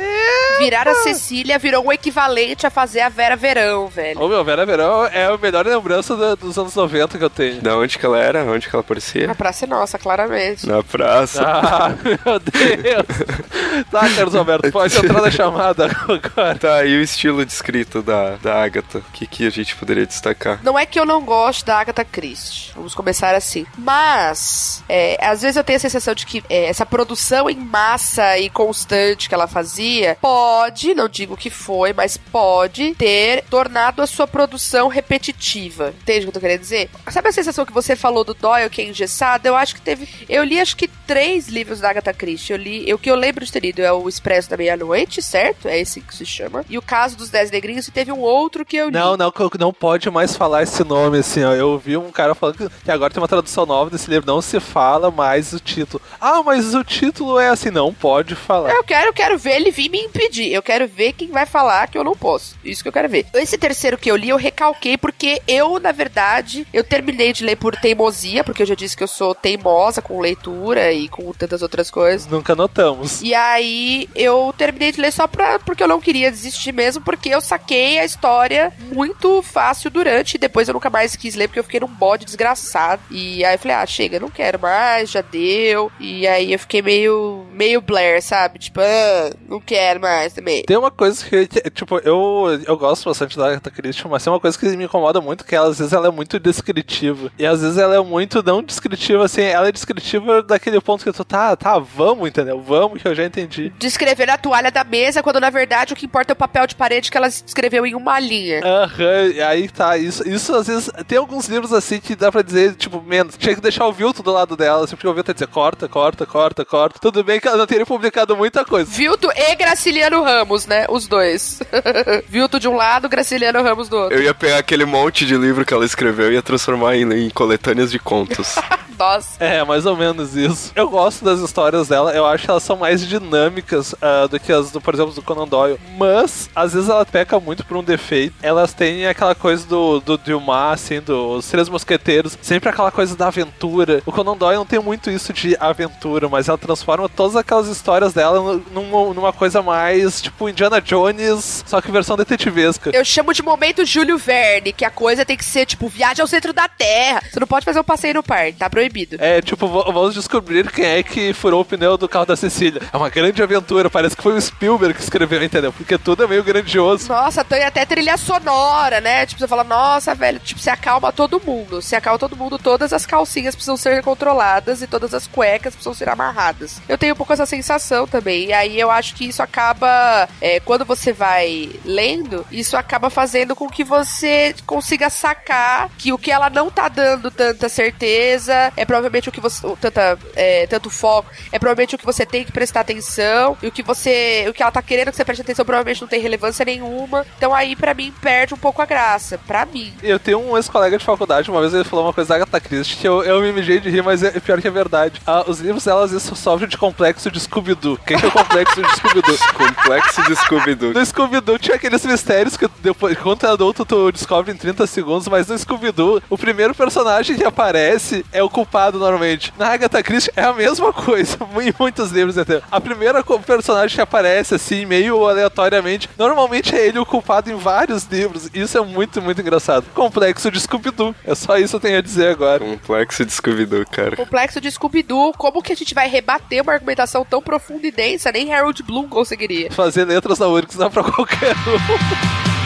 Virar 0.59 0.89
a 0.89 0.95
Cecília 0.97 1.59
virou 1.59 1.85
um 1.87 1.93
equivalente 1.93 2.67
a 2.67 2.71
fazer 2.71 3.01
a 3.01 3.09
Vera 3.09 3.37
Verão, 3.37 3.87
velho. 3.89 4.21
Ô 4.21 4.29
meu, 4.29 4.45
Vera 4.45 4.67
Verão 4.67 5.07
é 5.07 5.27
a 5.27 5.37
melhor 5.39 5.65
lembrança 5.67 6.17
do- 6.17 6.37
dos 6.37 6.59
anos 6.59 6.75
90 6.75 7.17
que 7.19 7.25
eu 7.25 7.31
tenho. 7.31 7.61
Da 7.63 7.77
onde 7.77 7.99
que 7.99 8.05
ela 8.05 8.19
era? 8.19 8.45
Onde 8.45 8.69
que 8.69 8.75
ela 8.75 8.81
aparecia? 8.81 9.31
A 9.31 9.35
praça 9.35 9.65
é 9.65 9.69
nossa, 9.69 9.99
claramente. 9.99 10.67
Na 10.67 10.83
praça. 10.83 11.43
Ah, 11.45 11.91
meu 12.03 12.39
Deus! 12.41 13.85
tá, 13.91 14.01
Carlos 14.17 14.35
Alberto, 14.35 14.71
pode 14.73 14.97
entrar 14.97 15.23
na 15.23 15.31
chamada 15.31 15.87
agora. 15.87 16.59
Tá, 16.59 16.85
e 16.85 16.97
o 16.99 17.03
estilo 17.03 17.45
de 17.47 17.53
escrita 17.53 18.03
da, 18.03 18.37
da 18.37 18.63
Agatha? 18.65 18.99
O 18.99 19.13
que, 19.13 19.27
que 19.27 19.47
a 19.47 19.51
gente 19.51 19.77
poderia 19.77 20.07
destacar? 20.07 20.59
Não 20.65 20.79
é 20.79 20.85
que 20.87 20.99
eu 20.99 21.05
não 21.07 21.23
gosto 21.25 21.65
da 21.65 21.79
Agatha 21.79 22.05
Christie. 22.05 22.73
Vamos 22.75 22.95
começar 22.95 23.35
assim. 23.35 23.65
Mas, 23.77 24.83
é, 24.89 25.19
às 25.25 25.43
vezes 25.43 25.57
eu 25.57 25.65
tenho 25.65 25.77
a 25.77 25.81
sensação 25.81 26.15
de 26.15 26.27
que 26.27 26.43
é, 26.51 26.67
essa 26.67 26.85
produção 26.85 27.49
em 27.49 27.57
massa 27.57 28.37
e 28.39 28.51
constante 28.51 29.29
que 29.29 29.35
ela 29.35 29.47
fazia 29.59 30.16
pode, 30.21 30.94
não 30.94 31.09
digo 31.09 31.37
que 31.37 31.51
foi, 31.51 31.92
mas 31.92 32.16
pode 32.16 32.94
ter 32.94 33.42
tornado 33.44 34.01
a 34.01 34.07
sua 34.07 34.27
produção 34.27 34.87
repetitiva. 34.88 35.92
Entende 36.01 36.21
o 36.21 36.23
que 36.23 36.29
eu 36.29 36.33
tô 36.33 36.40
querendo 36.40 36.61
dizer? 36.61 36.88
Sabe 37.11 37.29
a 37.29 37.33
sensação 37.33 37.66
que 37.66 37.73
você 37.73 37.97
falou 37.97 38.23
do 38.23 38.35
Doyle, 38.35 38.71
que 38.71 38.83
é 38.83 38.87
engessado? 38.87 39.49
Eu 39.49 39.57
acho 39.57 39.75
que 39.75 39.81
teve. 39.81 40.09
Eu 40.29 40.44
li 40.44 40.61
acho 40.61 40.77
que 40.77 40.87
três 40.87 41.49
livros 41.49 41.81
da 41.81 41.90
Agatha 41.90 42.12
Christie. 42.12 42.53
Eu 42.53 42.59
li. 42.59 42.94
O 42.94 42.99
que 42.99 43.11
eu 43.11 43.16
lembro 43.16 43.44
de 43.44 43.51
ter 43.51 43.61
lido 43.61 43.81
é 43.81 43.92
o 43.92 44.09
Expresso 44.09 44.49
da 44.49 44.57
Meia-Noite, 44.57 45.21
certo? 45.21 45.66
É 45.66 45.79
esse 45.79 46.01
que 46.01 46.14
se 46.14 46.25
chama. 46.25 46.64
E 46.68 46.79
o 46.79 46.83
caso 46.83 47.16
dos 47.16 47.31
Dez 47.31 47.51
Negrinhos, 47.51 47.88
e 47.88 47.90
teve 47.90 48.12
um 48.12 48.21
outro 48.21 48.64
que 48.64 48.77
eu 48.77 48.87
li. 48.87 48.92
Não, 48.92 49.16
não, 49.16 49.31
que 49.33 49.59
não 49.59 49.73
pode 49.73 50.09
mais 50.11 50.37
falar 50.37 50.62
esse 50.62 50.85
nome, 50.85 51.18
assim, 51.18 51.42
ó. 51.42 51.53
Eu 51.53 51.79
vi 51.79 51.97
um 51.97 52.12
cara 52.12 52.35
falando 52.35 52.71
que 52.85 52.90
agora 52.90 53.12
tem 53.12 53.21
uma 53.21 53.29
tradução 53.29 53.66
nova 53.66 53.90
desse 53.90 54.09
livro, 54.09 54.27
não 54.27 54.40
se 54.40 54.61
fala 54.61 55.11
mais 55.11 55.53
o 55.53 55.59
título. 55.59 56.03
Ah, 56.21 56.42
mas 56.42 56.75
o 56.75 56.85
título 56.85 57.38
é 57.40 57.49
assim, 57.49 57.71
não 57.71 57.92
pode 57.92 58.35
falar. 58.35 58.71
Eu 58.71 58.85
quero, 58.85 59.09
eu 59.09 59.12
quero 59.12 59.38
ver 59.38 59.48
ele 59.49 59.71
vir 59.71 59.91
me 59.91 60.01
impedir. 60.01 60.53
Eu 60.53 60.63
quero 60.63 60.87
ver 60.87 61.13
quem 61.13 61.29
vai 61.29 61.47
falar 61.47 61.89
que 61.89 61.97
eu 61.97 62.05
não 62.05 62.17
posso. 62.17 62.57
Isso 62.65 62.83
que 62.83 62.89
eu 62.89 62.93
quero 62.93 63.09
ver. 63.09 63.27
Esse 63.35 63.59
terceiro 63.59 63.99
que 63.99 64.11
eu 64.11 64.17
li, 64.17 64.29
eu 64.29 64.37
recalquei 64.37 64.97
porque 64.97 65.41
eu, 65.47 65.79
na 65.79 65.93
verdade, 65.93 66.67
eu 66.73 66.85
terminei 66.85 67.33
de 67.33 67.45
ler 67.45 67.57
por 67.57 67.77
teimosia, 67.77 68.45
porque 68.45 68.63
eu 68.63 68.67
já 68.67 68.75
disse 68.75 68.97
que 68.97 69.03
eu 69.03 69.09
sou 69.09 69.35
teimosa 69.35 70.03
com 70.03 70.21
leitura 70.21 70.93
e 70.93 71.09
com 71.09 71.33
tantas 71.33 71.63
outras 71.63 71.91
coisas. 71.91 72.27
Nunca 72.27 72.55
notamos. 72.55 73.23
E 73.23 73.35
aí 73.35 74.09
eu 74.15 74.55
terminei 74.57 74.93
de 74.93 75.01
ler 75.01 75.13
só 75.13 75.27
pra, 75.27 75.59
porque 75.59 75.83
eu 75.83 75.89
não 75.89 76.01
queria 76.01 76.31
desistir 76.31 76.73
mesmo, 76.73 77.03
porque 77.03 77.29
eu 77.29 77.41
saquei 77.41 77.99
a 77.99 78.05
história 78.05 78.73
muito 78.93 79.43
fácil 79.43 79.91
durante, 79.91 80.35
e 80.35 80.39
depois 80.39 80.69
eu 80.69 80.75
nunca 80.75 80.91
mais 80.91 81.17
quis 81.17 81.35
ler, 81.35 81.49
porque 81.49 81.61
eu 81.61 81.65
fiquei 81.65 81.81
num 81.81 81.87
bode 81.87 82.25
desgraçado. 82.25 83.03
E 83.11 83.45
aí 83.45 83.55
eu 83.55 83.59
falei, 83.59 83.77
ah, 83.77 83.87
chega, 83.87 84.21
não 84.21 84.31
quero 84.31 84.59
mais, 84.61 85.11
já 85.11 85.21
deu. 85.21 85.91
E 85.99 86.27
aí 86.27 86.53
eu 86.53 86.59
fiquei 86.59 86.83
meio, 86.83 87.47
meio 87.59 87.81
Blair, 87.81 88.23
sabe? 88.23 88.61
Tipo, 88.61 88.81
ah, 88.81 89.33
não 89.49 89.61
quero 89.61 90.01
mais 90.01 90.33
também. 90.33 90.62
Tem 90.62 90.77
uma 90.77 90.92
coisa 90.92 91.25
que, 91.25 91.47
que, 91.49 91.71
tipo, 91.71 91.99
eu, 91.99 92.62
eu 92.64 92.79
gosto 92.79 93.07
bastante 93.07 93.37
da 93.37 93.49
Agatha 93.49 93.71
Christie, 93.71 94.07
mas 94.09 94.23
tem 94.23 94.33
uma 94.33 94.38
coisa 94.38 94.57
que 94.57 94.77
me 94.77 94.85
incomoda 94.85 95.21
muito, 95.21 95.44
que 95.44 95.57
ela, 95.57 95.68
às 95.68 95.79
vezes 95.79 95.92
ela 95.92 96.07
é 96.07 96.11
muito 96.11 96.38
descritiva. 96.38 97.33
E 97.37 97.44
às 97.44 97.61
vezes 97.61 97.77
ela 97.77 97.97
é 97.97 98.01
muito 98.01 98.42
não 98.44 98.62
descritiva, 98.62 99.25
assim, 99.25 99.42
ela 99.42 99.68
é 99.68 99.73
descritiva 99.73 100.40
daquele 100.42 100.81
ponto 100.81 101.03
que 101.03 101.12
tu, 101.12 101.25
tá, 101.25 101.57
tá, 101.57 101.79
vamos, 101.79 102.29
entendeu? 102.29 102.61
Vamos, 102.61 103.03
que 103.03 103.09
eu 103.09 103.14
já 103.14 103.25
entendi. 103.25 103.73
Descrever 103.79 104.31
a 104.31 104.38
toalha 104.38 104.71
da 104.71 104.85
mesa, 104.85 105.23
quando 105.23 105.40
na 105.40 105.51
verdade 105.51 105.92
o 105.92 105.97
que 105.97 106.07
importa 106.07 106.33
é 106.33 106.35
o 106.35 106.37
papel 106.37 106.66
de 106.66 106.77
parede 106.77 107.11
que 107.11 107.16
ela 107.16 107.27
escreveu 107.27 107.85
em 107.85 107.94
uma 107.94 108.21
linha. 108.21 108.61
Aham, 108.64 109.33
e 109.35 109.42
aí 109.42 109.68
tá, 109.68 109.97
isso, 109.99 110.29
isso 110.29 110.55
às 110.55 110.68
vezes, 110.68 110.90
tem 111.09 111.18
alguns 111.18 111.49
livros 111.49 111.73
assim 111.73 111.99
que 111.99 112.14
dá 112.14 112.31
pra 112.31 112.42
dizer, 112.42 112.77
tipo, 112.77 113.03
menos, 113.03 113.37
tinha 113.37 113.55
que 113.55 113.61
deixar 113.61 113.87
o 113.87 113.92
Vilto 113.92 114.23
do 114.23 114.31
lado 114.31 114.57
dela, 114.57 114.85
assim, 114.85 114.94
porque 114.94 115.09
o 115.09 115.14
Vilto 115.14 115.31
ia 115.31 115.35
dizer, 115.35 115.49
corta, 115.49 115.88
corta, 115.88 116.25
corta, 116.25 116.64
corta. 116.64 116.99
Tudo 117.01 117.25
bem 117.25 117.40
que 117.40 117.48
ela 117.49 117.59
não 117.59 117.67
teria 117.67 117.87
publicado 117.87 118.37
muita 118.37 118.65
coisa. 118.65 118.91
Vilto 118.91 119.31
e 119.35 119.55
Graciliano 119.57 120.23
Ramos, 120.23 120.67
né? 120.67 120.87
Os 120.89 121.07
dois. 121.07 121.61
Vilto 122.29 122.61
de 122.61 122.69
um 122.69 122.77
lado, 122.77 123.09
Graciliano 123.09 123.63
Ramos 123.63 123.89
do 123.89 123.97
outro. 123.97 124.17
Eu 124.17 124.23
ia 124.23 124.35
pegar 124.35 124.59
aquele 124.59 124.85
monte 124.85 125.27
de 125.27 125.37
livro 125.37 125.65
que 125.65 125.75
ela 125.75 125.85
escreveu 125.85 126.31
e 126.31 126.35
ia 126.35 126.43
transformar 126.43 126.97
em, 126.97 127.27
em 127.27 127.31
coletâneas 127.31 127.91
de 127.91 127.99
contos. 127.99 128.57
Nossa. 128.99 129.43
É, 129.43 129.63
mais 129.65 129.87
ou 129.87 129.97
menos 129.97 130.35
isso. 130.37 130.73
Eu 130.75 130.89
gosto 130.89 131.25
das 131.25 131.41
histórias 131.41 131.89
dela, 131.89 132.13
eu 132.13 132.27
acho 132.27 132.45
que 132.45 132.51
elas 132.51 132.63
são 132.63 132.77
mais 132.77 133.07
dinâmicas 133.07 133.95
ah, 134.01 134.27
do 134.27 134.39
que 134.41 134.53
as, 134.53 134.71
do, 134.71 134.81
por 134.81 134.95
exemplo, 134.95 135.13
do 135.13 135.23
Conan 135.23 135.47
Doyle. 135.47 135.79
Mas, 135.97 136.51
às 136.55 136.73
vezes 136.75 136.89
ela 136.89 137.05
peca 137.07 137.39
muito 137.39 137.65
por 137.65 137.77
um 137.77 137.83
defeito. 137.83 138.35
Elas 138.43 138.73
têm 138.73 139.07
aquela 139.07 139.35
coisa 139.35 139.67
do, 139.67 140.01
do 140.01 140.17
Dumas, 140.19 140.73
assim, 140.83 141.01
dos 141.01 141.47
Três 141.49 141.69
Mosqueteiros, 141.69 142.37
sempre 142.43 142.69
aquela 142.69 142.91
coisa 142.91 143.15
da 143.17 143.29
aventura. 143.29 144.03
O 144.05 144.13
Conan 144.13 144.37
Doyle 144.37 144.59
não 144.59 144.67
tem 144.67 144.79
muito 144.81 145.11
isso 145.11 145.33
de 145.33 145.57
aventura, 145.61 146.29
mas 146.29 146.49
ela 146.49 146.59
transforma 146.59 147.09
todas 147.09 147.37
aquelas 147.37 147.69
histórias 147.69 148.13
dela 148.13 148.41
nu- 148.41 148.65
numa, 148.73 149.15
numa 149.15 149.33
coisa 149.33 149.63
mais, 149.63 150.21
tipo, 150.21 150.49
Indiana 150.49 150.81
Jones, 150.81 151.65
só 151.67 151.81
que 151.81 151.91
versão 151.93 152.17
detetivesca. 152.17 152.91
Eu 152.93 153.05
chamo 153.05 153.33
de 153.33 153.43
momento 153.43 153.85
Júlio 153.85 154.19
Verne, 154.19 154.73
que 154.73 154.85
a 154.85 154.91
coisa 154.91 155.25
tem 155.25 155.37
que 155.37 155.45
ser, 155.45 155.67
tipo, 155.67 155.89
viagem 155.89 156.23
ao 156.23 156.27
centro 156.29 156.53
da 156.53 156.69
Terra. 156.69 157.23
Você 157.31 157.39
não 157.41 157.47
pode 157.47 157.65
fazer 157.65 157.81
um 157.81 157.85
passeio 157.85 158.15
no 158.15 158.23
parque, 158.23 158.55
tá 158.55 158.69
proibido. 158.69 158.88
É, 159.20 159.40
tipo, 159.40 159.66
vamos 159.66 160.14
descobrir 160.14 160.70
quem 160.70 160.85
é 160.85 161.03
que 161.03 161.33
furou 161.33 161.61
o 161.61 161.64
pneu 161.64 161.96
do 161.96 162.09
carro 162.09 162.27
da 162.27 162.37
Cecília. 162.37 162.83
É 162.92 162.96
uma 162.96 163.09
grande 163.09 163.42
aventura, 163.42 163.90
parece 163.90 164.16
que 164.16 164.22
foi 164.22 164.35
o 164.35 164.40
Spielberg 164.40 164.94
que 164.94 165.03
escreveu, 165.03 165.42
entendeu? 165.42 165.72
Porque 165.72 165.98
tudo 165.98 166.24
é 166.24 166.27
meio 166.27 166.44
grandioso. 166.44 167.09
Nossa, 167.09 167.44
tem 167.44 167.64
até 167.64 167.85
trilha 167.85 168.16
sonora, 168.16 169.01
né? 169.01 169.27
Tipo, 169.27 169.40
você 169.40 169.48
fala, 169.48 169.64
nossa, 169.64 170.14
velho, 170.14 170.38
tipo, 170.38 170.61
você 170.61 170.70
acalma 170.70 171.12
todo 171.12 171.40
mundo. 171.44 171.81
Se 171.83 171.96
acalma 171.96 172.18
todo 172.18 172.37
mundo, 172.37 172.59
todas 172.59 172.92
as 172.92 173.07
calcinhas 173.07 173.55
precisam 173.55 173.77
ser 173.77 174.03
controladas 174.03 174.83
e 174.83 174.87
todas 174.87 175.14
as 175.14 175.27
cuecas 175.27 175.74
precisam 175.74 175.94
ser 175.94 176.09
amarradas. 176.09 176.81
Eu 176.88 176.98
tenho 176.98 177.14
um 177.14 177.16
pouco 177.16 177.33
essa 177.33 177.46
sensação 177.46 178.07
também. 178.07 178.46
E 178.46 178.53
aí 178.53 178.79
eu 178.79 178.90
acho 178.90 179.14
que 179.14 179.27
isso 179.27 179.42
acaba, 179.42 180.29
é, 180.40 180.61
quando 180.61 180.85
você 180.85 181.12
vai 181.12 181.70
lendo, 181.85 182.46
isso 182.51 182.77
acaba 182.77 183.11
fazendo 183.11 183.55
com 183.55 183.68
que 183.68 183.85
você 183.85 184.55
consiga 184.66 185.11
sacar 185.11 185.90
que 185.98 186.12
o 186.12 186.18
que 186.18 186.31
ela 186.31 186.51
não 186.51 186.70
tá 186.70 186.88
dando 186.88 187.31
tanta 187.31 187.68
certeza 187.68 188.72
é 188.79 188.85
provavelmente 188.85 189.29
o 189.29 189.33
que 189.33 189.41
você. 189.41 189.67
Tanta, 189.81 190.19
é, 190.35 190.67
tanto 190.67 190.91
foco, 190.91 191.31
é 191.53 191.59
provavelmente 191.59 191.95
o 191.95 191.99
que 191.99 192.07
você 192.07 192.25
tem 192.25 192.45
que 192.45 192.53
prestar 192.53 192.81
atenção. 192.81 193.57
E 193.62 193.67
o 193.67 193.73
que 193.73 193.83
você. 193.83 194.47
O 194.49 194.53
que 194.53 194.62
ela 194.62 194.73
tá 194.73 194.83
querendo 194.83 195.11
que 195.11 195.17
você 195.17 195.25
preste 195.25 195.43
atenção 195.43 195.64
provavelmente 195.64 196.01
não 196.01 196.09
tem 196.09 196.21
relevância 196.21 196.64
nenhuma. 196.64 197.27
Então 197.37 197.55
aí, 197.55 197.75
pra 197.77 197.95
mim, 197.95 198.12
perde 198.21 198.55
um 198.55 198.59
pouco 198.59 198.81
a 198.83 198.87
graça. 198.87 199.38
Pra 199.47 199.67
mim. 199.67 199.93
Eu 200.03 200.19
tenho 200.19 200.41
um 200.41 200.57
ex-colega 200.57 200.99
de 200.99 201.05
faculdade, 201.05 201.51
uma 201.51 201.61
vez 201.61 201.75
ele 201.75 201.85
falou 201.85 202.07
uma 202.07 202.12
coisa 202.12 202.29
da 202.29 202.37
Agatha 202.37 202.61
Christie, 202.61 202.97
que 202.97 203.09
eu, 203.09 203.23
eu 203.23 203.41
me 203.41 203.53
mijei 203.53 203.81
de 203.81 203.91
rir, 203.91 204.03
mas 204.03 204.23
é 204.23 204.31
pior 204.41 204.61
que 204.61 204.69
é 204.69 204.71
verdade. 204.71 205.21
Ah, 205.27 205.45
os 205.47 205.61
livros 205.61 205.85
dela 205.85 206.05
às 206.05 206.12
vezes 206.12 206.38
sofrem 206.38 206.69
de 206.69 206.77
complexo 206.77 207.31
de 207.31 207.41
Scooby-Doo. 207.41 207.95
O 207.95 207.99
que 207.99 208.17
que 208.17 208.25
é 208.25 208.29
o 208.29 208.33
complexo 208.33 208.83
de 208.83 208.97
Scooby-Doo? 208.97 209.38
Complexo 209.59 210.23
de 210.23 210.37
Scooby-Doo. 210.37 210.93
No 210.93 211.05
Scooby-Doo 211.05 211.59
tinha 211.59 211.77
aqueles 211.77 212.05
mistérios 212.05 212.57
que 212.57 212.69
depois, 212.81 213.17
quando 213.19 213.45
é 213.45 213.51
adulto, 213.51 213.85
tu 213.85 214.12
descobre 214.12 214.53
em 214.53 214.57
30 214.57 214.87
segundos, 214.87 215.29
mas 215.29 215.49
no 215.49 215.59
Scooby-Doo, 215.59 216.23
o 216.29 216.38
primeiro 216.38 216.75
personagem 216.75 217.37
que 217.37 217.45
aparece 217.45 218.25
é 218.33 218.43
o 218.43 218.51
culpado 218.69 218.99
normalmente. 218.99 219.53
Na 219.59 219.69
Agatha 219.69 220.03
Christie 220.03 220.31
é 220.37 220.43
a 220.43 220.53
mesma 220.53 220.93
coisa, 220.93 221.39
em 221.63 221.73
muitos 221.79 222.11
livros 222.11 222.37
até. 222.37 222.61
A 222.71 222.79
primeira 222.81 223.25
personagem 223.25 223.95
que 223.95 224.01
aparece, 224.01 224.55
assim, 224.55 224.85
meio 224.85 225.27
aleatoriamente, 225.27 226.09
normalmente 226.19 226.77
é 226.77 226.87
ele 226.87 226.99
o 226.99 227.07
culpado 227.07 227.51
em 227.51 227.57
vários 227.57 228.05
livros. 228.05 228.51
Isso 228.53 228.77
é 228.77 228.83
muito, 228.83 229.23
muito 229.23 229.41
engraçado. 229.41 229.87
Complexo 229.95 230.51
de 230.51 230.61
Scooby-Doo. 230.61 231.15
É 231.25 231.35
só 231.35 231.57
isso 231.57 231.71
que 231.71 231.77
eu 231.77 231.81
tenho 231.81 231.99
a 231.99 232.03
dizer 232.03 232.29
agora. 232.29 232.59
Complexo 232.61 233.25
de 233.25 233.33
Scooby-Doo, 233.33 233.87
cara. 233.91 234.17
Complexo 234.17 234.61
de 234.61 234.71
Scooby-Doo, 234.71 235.33
como 235.33 235.63
que 235.63 235.73
a 235.73 235.77
gente 235.77 235.95
vai 235.95 236.09
rebater 236.09 236.63
uma 236.63 236.75
argumentação 236.75 237.25
tão 237.25 237.41
profunda 237.41 237.87
e 237.87 237.91
densa? 237.91 238.31
Nem 238.31 238.53
Harold 238.53 238.83
Bloom 238.83 239.09
conseguiria. 239.09 239.71
Fazer 239.73 240.05
letras 240.05 240.39
na 240.39 240.47
Urix 240.47 240.77
dá 240.77 240.91
pra 240.91 241.03
qualquer 241.03 241.55
um. 241.57 242.59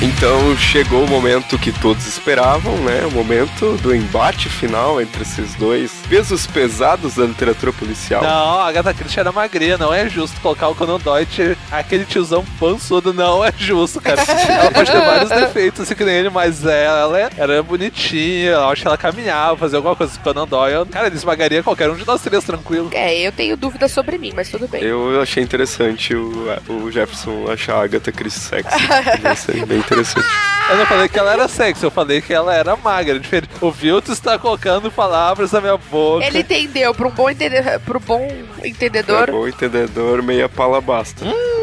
Então 0.00 0.56
chegou 0.56 1.02
o 1.02 1.08
momento 1.08 1.58
que 1.58 1.72
todos 1.72 2.06
esperavam, 2.06 2.76
né? 2.78 3.04
O 3.06 3.10
momento 3.10 3.76
do 3.78 3.92
embate 3.92 4.48
final 4.48 5.00
entre 5.00 5.22
esses 5.22 5.56
dois 5.56 5.90
pesos 6.08 6.46
pesados 6.46 7.16
da 7.16 7.24
literatura 7.24 7.72
policial. 7.72 8.22
Não, 8.22 8.60
a 8.60 8.68
Agatha 8.68 8.94
Christie 8.94 9.18
era 9.18 9.32
magrinha, 9.32 9.76
não 9.76 9.92
é 9.92 10.08
justo 10.08 10.40
colocar 10.40 10.68
o 10.68 10.74
Conan 10.76 10.98
Doyle, 10.98 11.56
aquele 11.68 12.04
tiozão 12.04 12.44
pançudo, 12.60 13.12
não 13.12 13.44
é 13.44 13.52
justo, 13.58 14.00
cara. 14.00 14.22
ela 14.22 14.70
pode 14.70 14.88
ter 14.88 15.00
vários 15.00 15.30
defeitos, 15.30 15.80
assim 15.80 15.96
que 15.96 16.04
nem 16.04 16.14
ele, 16.14 16.30
mas 16.30 16.64
ela 16.64 17.18
era 17.36 17.60
bonitinha, 17.64 18.52
eu 18.52 18.68
acho 18.68 18.82
que 18.82 18.88
ela 18.88 18.96
caminhava, 18.96 19.56
fazia 19.56 19.78
alguma 19.78 19.96
coisa 19.96 20.12
com 20.12 20.20
o 20.20 20.22
Conan 20.32 20.46
Doyle. 20.46 20.86
Cara, 20.86 21.08
ele 21.08 21.16
esmagaria 21.16 21.60
qualquer 21.60 21.90
um 21.90 21.96
de 21.96 22.06
nós 22.06 22.22
três, 22.22 22.44
tranquilo. 22.44 22.90
É, 22.92 23.18
eu 23.18 23.32
tenho 23.32 23.56
dúvidas 23.56 23.90
sobre 23.90 24.16
mim, 24.16 24.32
mas 24.32 24.48
tudo 24.48 24.68
bem. 24.68 24.80
Eu 24.80 25.20
achei 25.20 25.42
interessante 25.42 26.14
o, 26.14 26.46
o 26.68 26.92
Jefferson 26.92 27.50
achar 27.50 27.78
a 27.78 27.82
Agatha 27.82 28.12
Christie 28.12 28.40
sexy. 28.40 29.66
Bem 29.66 29.82
interessante. 29.88 30.26
Eu 30.70 30.76
não 30.76 30.86
falei 30.86 31.08
que 31.08 31.18
ela 31.18 31.32
era 31.32 31.48
sexy, 31.48 31.82
eu 31.82 31.90
falei 31.90 32.20
que 32.20 32.32
ela 32.32 32.54
era 32.54 32.76
magra. 32.76 33.18
Diferente. 33.18 33.48
O 33.60 33.70
Vilto 33.70 34.12
está 34.12 34.38
colocando 34.38 34.90
palavras 34.90 35.52
na 35.52 35.60
minha 35.60 35.76
boca. 35.76 36.26
Ele 36.26 36.40
entendeu, 36.40 36.94
para 36.94 37.08
um 37.08 37.10
bom, 37.10 37.30
entender, 37.30 37.80
pro 37.80 37.98
bom 37.98 38.28
entendedor. 38.62 39.24
Pra 39.24 39.32
bom 39.32 39.48
entendedor, 39.48 40.22
meia 40.22 40.48
pala 40.48 40.80
basta. 40.80 41.24
Hum. 41.24 41.57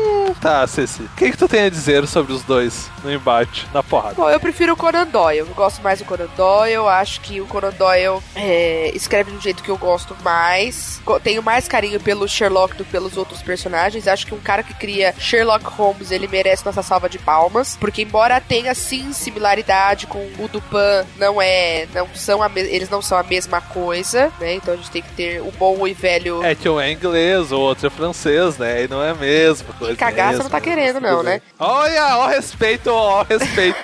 Tá, 0.45 0.67
Ceci. 0.67 1.01
O 1.01 1.09
que, 1.17 1.31
que 1.31 1.37
tu 1.37 1.47
tem 1.47 1.63
a 1.63 1.69
dizer 1.69 2.05
sobre 2.05 2.31
os 2.31 2.43
dois 2.43 2.87
no 3.03 3.11
embate, 3.11 3.67
na 3.73 3.81
porrada? 3.81 4.13
Bom, 4.13 4.29
eu 4.29 4.39
prefiro 4.39 4.73
o 4.73 4.77
Conan 4.77 5.07
Doyle. 5.07 5.39
Eu 5.39 5.47
gosto 5.47 5.81
mais 5.81 5.97
do 5.97 6.05
Conan 6.05 6.27
Doyle. 6.37 6.71
Eu 6.71 6.87
acho 6.87 7.19
que 7.21 7.41
o 7.41 7.47
Conan 7.47 7.71
Doyle 7.71 8.21
é, 8.35 8.91
escreve 8.93 9.31
de 9.31 9.37
um 9.37 9.41
jeito 9.41 9.63
que 9.63 9.69
eu 9.69 9.77
gosto 9.77 10.15
mais. 10.23 11.01
Tenho 11.23 11.41
mais 11.41 11.67
carinho 11.67 11.99
pelo 11.99 12.27
Sherlock 12.27 12.75
do 12.75 12.85
que 12.85 12.91
pelos 12.91 13.17
outros 13.17 13.41
personagens. 13.41 14.07
Acho 14.07 14.27
que 14.27 14.35
um 14.35 14.39
cara 14.39 14.61
que 14.61 14.75
cria 14.75 15.15
Sherlock 15.17 15.65
Holmes, 15.65 16.11
ele 16.11 16.27
merece 16.27 16.63
nossa 16.63 16.83
salva 16.83 17.09
de 17.09 17.17
palmas. 17.17 17.75
Porque 17.79 18.03
embora 18.03 18.39
tenha, 18.39 18.75
sim, 18.75 19.13
similaridade 19.13 20.05
com 20.05 20.19
o 20.37 20.47
Dupin, 20.47 21.07
não 21.17 21.41
é... 21.41 21.87
Não 21.91 22.07
são 22.13 22.43
a 22.43 22.51
eles 22.55 22.91
não 22.91 23.01
são 23.01 23.17
a 23.17 23.23
mesma 23.23 23.61
coisa, 23.61 24.31
né? 24.39 24.53
Então 24.53 24.75
a 24.75 24.77
gente 24.77 24.91
tem 24.91 25.01
que 25.01 25.11
ter 25.13 25.41
o 25.41 25.51
bom 25.57 25.87
e 25.87 25.93
velho... 25.95 26.43
É 26.43 26.53
que 26.53 26.69
um 26.69 26.79
é 26.79 26.91
inglês, 26.91 27.51
o 27.51 27.59
outro 27.59 27.87
é 27.87 27.89
francês, 27.89 28.59
né? 28.59 28.83
E 28.83 28.87
não 28.87 29.01
é 29.01 29.09
a 29.09 29.15
mesma 29.15 29.73
coisa. 29.73 29.93
E 29.93 29.97
cagar 29.97 30.34
você 30.37 30.43
não 30.43 30.49
tá 30.49 30.61
querendo, 30.61 30.99
não, 30.99 31.23
né? 31.23 31.41
Olha, 31.59 32.17
ó 32.17 32.27
respeito, 32.27 32.89
ó 32.89 33.23
respeito. 33.23 33.77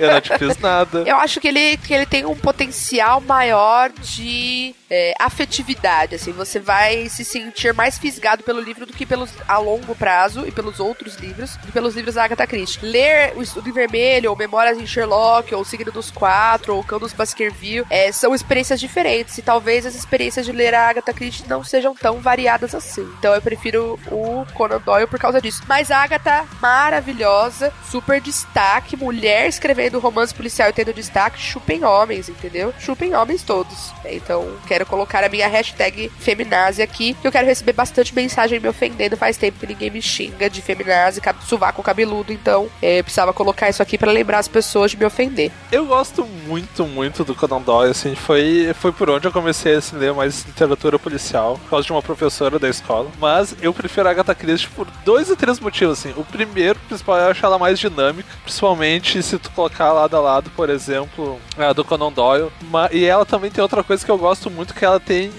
eu 0.00 0.12
não 0.12 0.20
te 0.20 0.36
fiz 0.38 0.58
nada. 0.58 1.02
Eu 1.06 1.16
acho 1.16 1.40
que 1.40 1.48
ele, 1.48 1.76
que 1.76 1.92
ele 1.92 2.06
tem 2.06 2.24
um 2.24 2.36
potencial 2.36 3.20
maior 3.20 3.90
de 3.90 4.74
é, 4.92 5.14
afetividade, 5.18 6.14
assim, 6.14 6.32
você 6.32 6.58
vai 6.58 7.08
se 7.08 7.24
sentir 7.24 7.72
mais 7.72 7.96
fisgado 7.96 8.42
pelo 8.42 8.60
livro 8.60 8.84
do 8.84 8.92
que 8.92 9.06
pelos 9.06 9.30
a 9.48 9.56
longo 9.56 9.94
prazo 9.94 10.46
e 10.46 10.52
pelos 10.52 10.78
outros 10.80 11.16
livros, 11.16 11.56
do 11.56 11.66
que 11.66 11.72
pelos 11.72 11.94
livros 11.94 12.16
da 12.16 12.24
Agatha 12.24 12.46
Christie. 12.46 12.84
Ler 12.84 13.32
O 13.34 13.42
Estudo 13.42 13.70
em 13.70 13.72
Vermelho, 13.72 14.28
ou 14.28 14.36
Memórias 14.36 14.76
em 14.76 14.86
Sherlock, 14.86 15.54
ou 15.54 15.62
O 15.62 15.64
Signo 15.64 15.90
dos 15.90 16.10
Quatro, 16.10 16.74
ou 16.74 16.80
O 16.80 16.84
Cão 16.84 16.98
dos 16.98 17.14
Baskerville, 17.14 17.86
é, 17.88 18.12
são 18.12 18.34
experiências 18.34 18.78
diferentes, 18.78 19.38
e 19.38 19.42
talvez 19.42 19.86
as 19.86 19.94
experiências 19.94 20.44
de 20.44 20.52
ler 20.52 20.74
a 20.74 20.90
Agatha 20.90 21.14
Christie 21.14 21.48
não 21.48 21.64
sejam 21.64 21.94
tão 21.94 22.20
variadas 22.20 22.74
assim. 22.74 23.10
Então 23.18 23.34
eu 23.34 23.40
prefiro 23.40 23.98
o 24.10 24.44
Conan 24.52 24.78
Doyle 24.78 25.06
por 25.06 25.18
causa 25.18 25.40
disso. 25.40 25.62
Mas 25.72 25.90
a 25.90 26.02
Agatha, 26.02 26.44
maravilhosa, 26.60 27.72
super 27.90 28.20
destaque, 28.20 28.94
mulher 28.94 29.48
escrevendo 29.48 29.98
romance 29.98 30.34
policial 30.34 30.68
e 30.68 30.72
tendo 30.74 30.92
destaque, 30.92 31.40
chupem 31.40 31.82
homens, 31.82 32.28
entendeu? 32.28 32.74
Chupem 32.78 33.14
homens 33.14 33.42
todos. 33.42 33.90
Então, 34.04 34.54
quero 34.68 34.84
colocar 34.84 35.24
a 35.24 35.30
minha 35.30 35.48
hashtag 35.48 36.12
feminazi 36.18 36.82
aqui, 36.82 37.14
que 37.14 37.26
eu 37.26 37.32
quero 37.32 37.46
receber 37.46 37.72
bastante 37.72 38.14
mensagem 38.14 38.60
me 38.60 38.68
ofendendo. 38.68 39.16
Faz 39.16 39.38
tempo 39.38 39.60
que 39.60 39.66
ninguém 39.66 39.88
me 39.88 40.02
xinga 40.02 40.50
de 40.50 40.60
feminazi, 40.60 41.22
sovaco 41.46 41.82
cabeludo, 41.82 42.34
então 42.34 42.68
é, 42.82 43.02
precisava 43.02 43.32
colocar 43.32 43.70
isso 43.70 43.82
aqui 43.82 43.96
para 43.96 44.12
lembrar 44.12 44.40
as 44.40 44.48
pessoas 44.48 44.90
de 44.90 44.98
me 44.98 45.06
ofender. 45.06 45.50
Eu 45.72 45.86
gosto 45.86 46.26
muito, 46.46 46.84
muito 46.84 47.24
do 47.24 47.34
Conan 47.34 47.62
Doyle, 47.62 47.92
assim, 47.92 48.14
foi, 48.14 48.74
foi 48.74 48.92
por 48.92 49.08
onde 49.08 49.26
eu 49.26 49.32
comecei 49.32 49.76
a 49.76 49.80
ler 49.94 50.12
mais 50.12 50.42
literatura 50.42 50.98
policial, 50.98 51.58
por 51.62 51.70
causa 51.70 51.86
de 51.86 51.92
uma 51.92 52.02
professora 52.02 52.58
da 52.58 52.68
escola, 52.68 53.10
mas 53.18 53.56
eu 53.62 53.72
prefiro 53.72 54.06
a 54.06 54.10
Agatha 54.10 54.34
Christie 54.34 54.68
por 54.68 54.86
dois 55.02 55.30
ou 55.30 55.36
três 55.36 55.61
motivos, 55.62 55.98
assim. 55.98 56.12
O 56.16 56.24
primeiro, 56.24 56.78
principal, 56.80 57.18
eu 57.18 57.30
acho 57.30 57.44
ela 57.44 57.58
mais 57.58 57.78
dinâmica, 57.78 58.28
principalmente 58.42 59.22
se 59.22 59.38
tu 59.38 59.50
colocar 59.50 59.92
lado 59.92 60.16
a 60.16 60.20
lado, 60.20 60.50
por 60.50 60.68
exemplo, 60.68 61.38
a 61.56 61.72
do 61.72 61.84
Conan 61.84 62.12
Doyle, 62.12 62.50
e 62.90 63.04
ela 63.04 63.24
também 63.24 63.50
tem 63.50 63.62
outra 63.62 63.82
coisa 63.82 64.04
que 64.04 64.10
eu 64.10 64.18
gosto 64.18 64.50
muito 64.50 64.74
que 64.74 64.84
ela 64.84 65.00
tem 65.00 65.30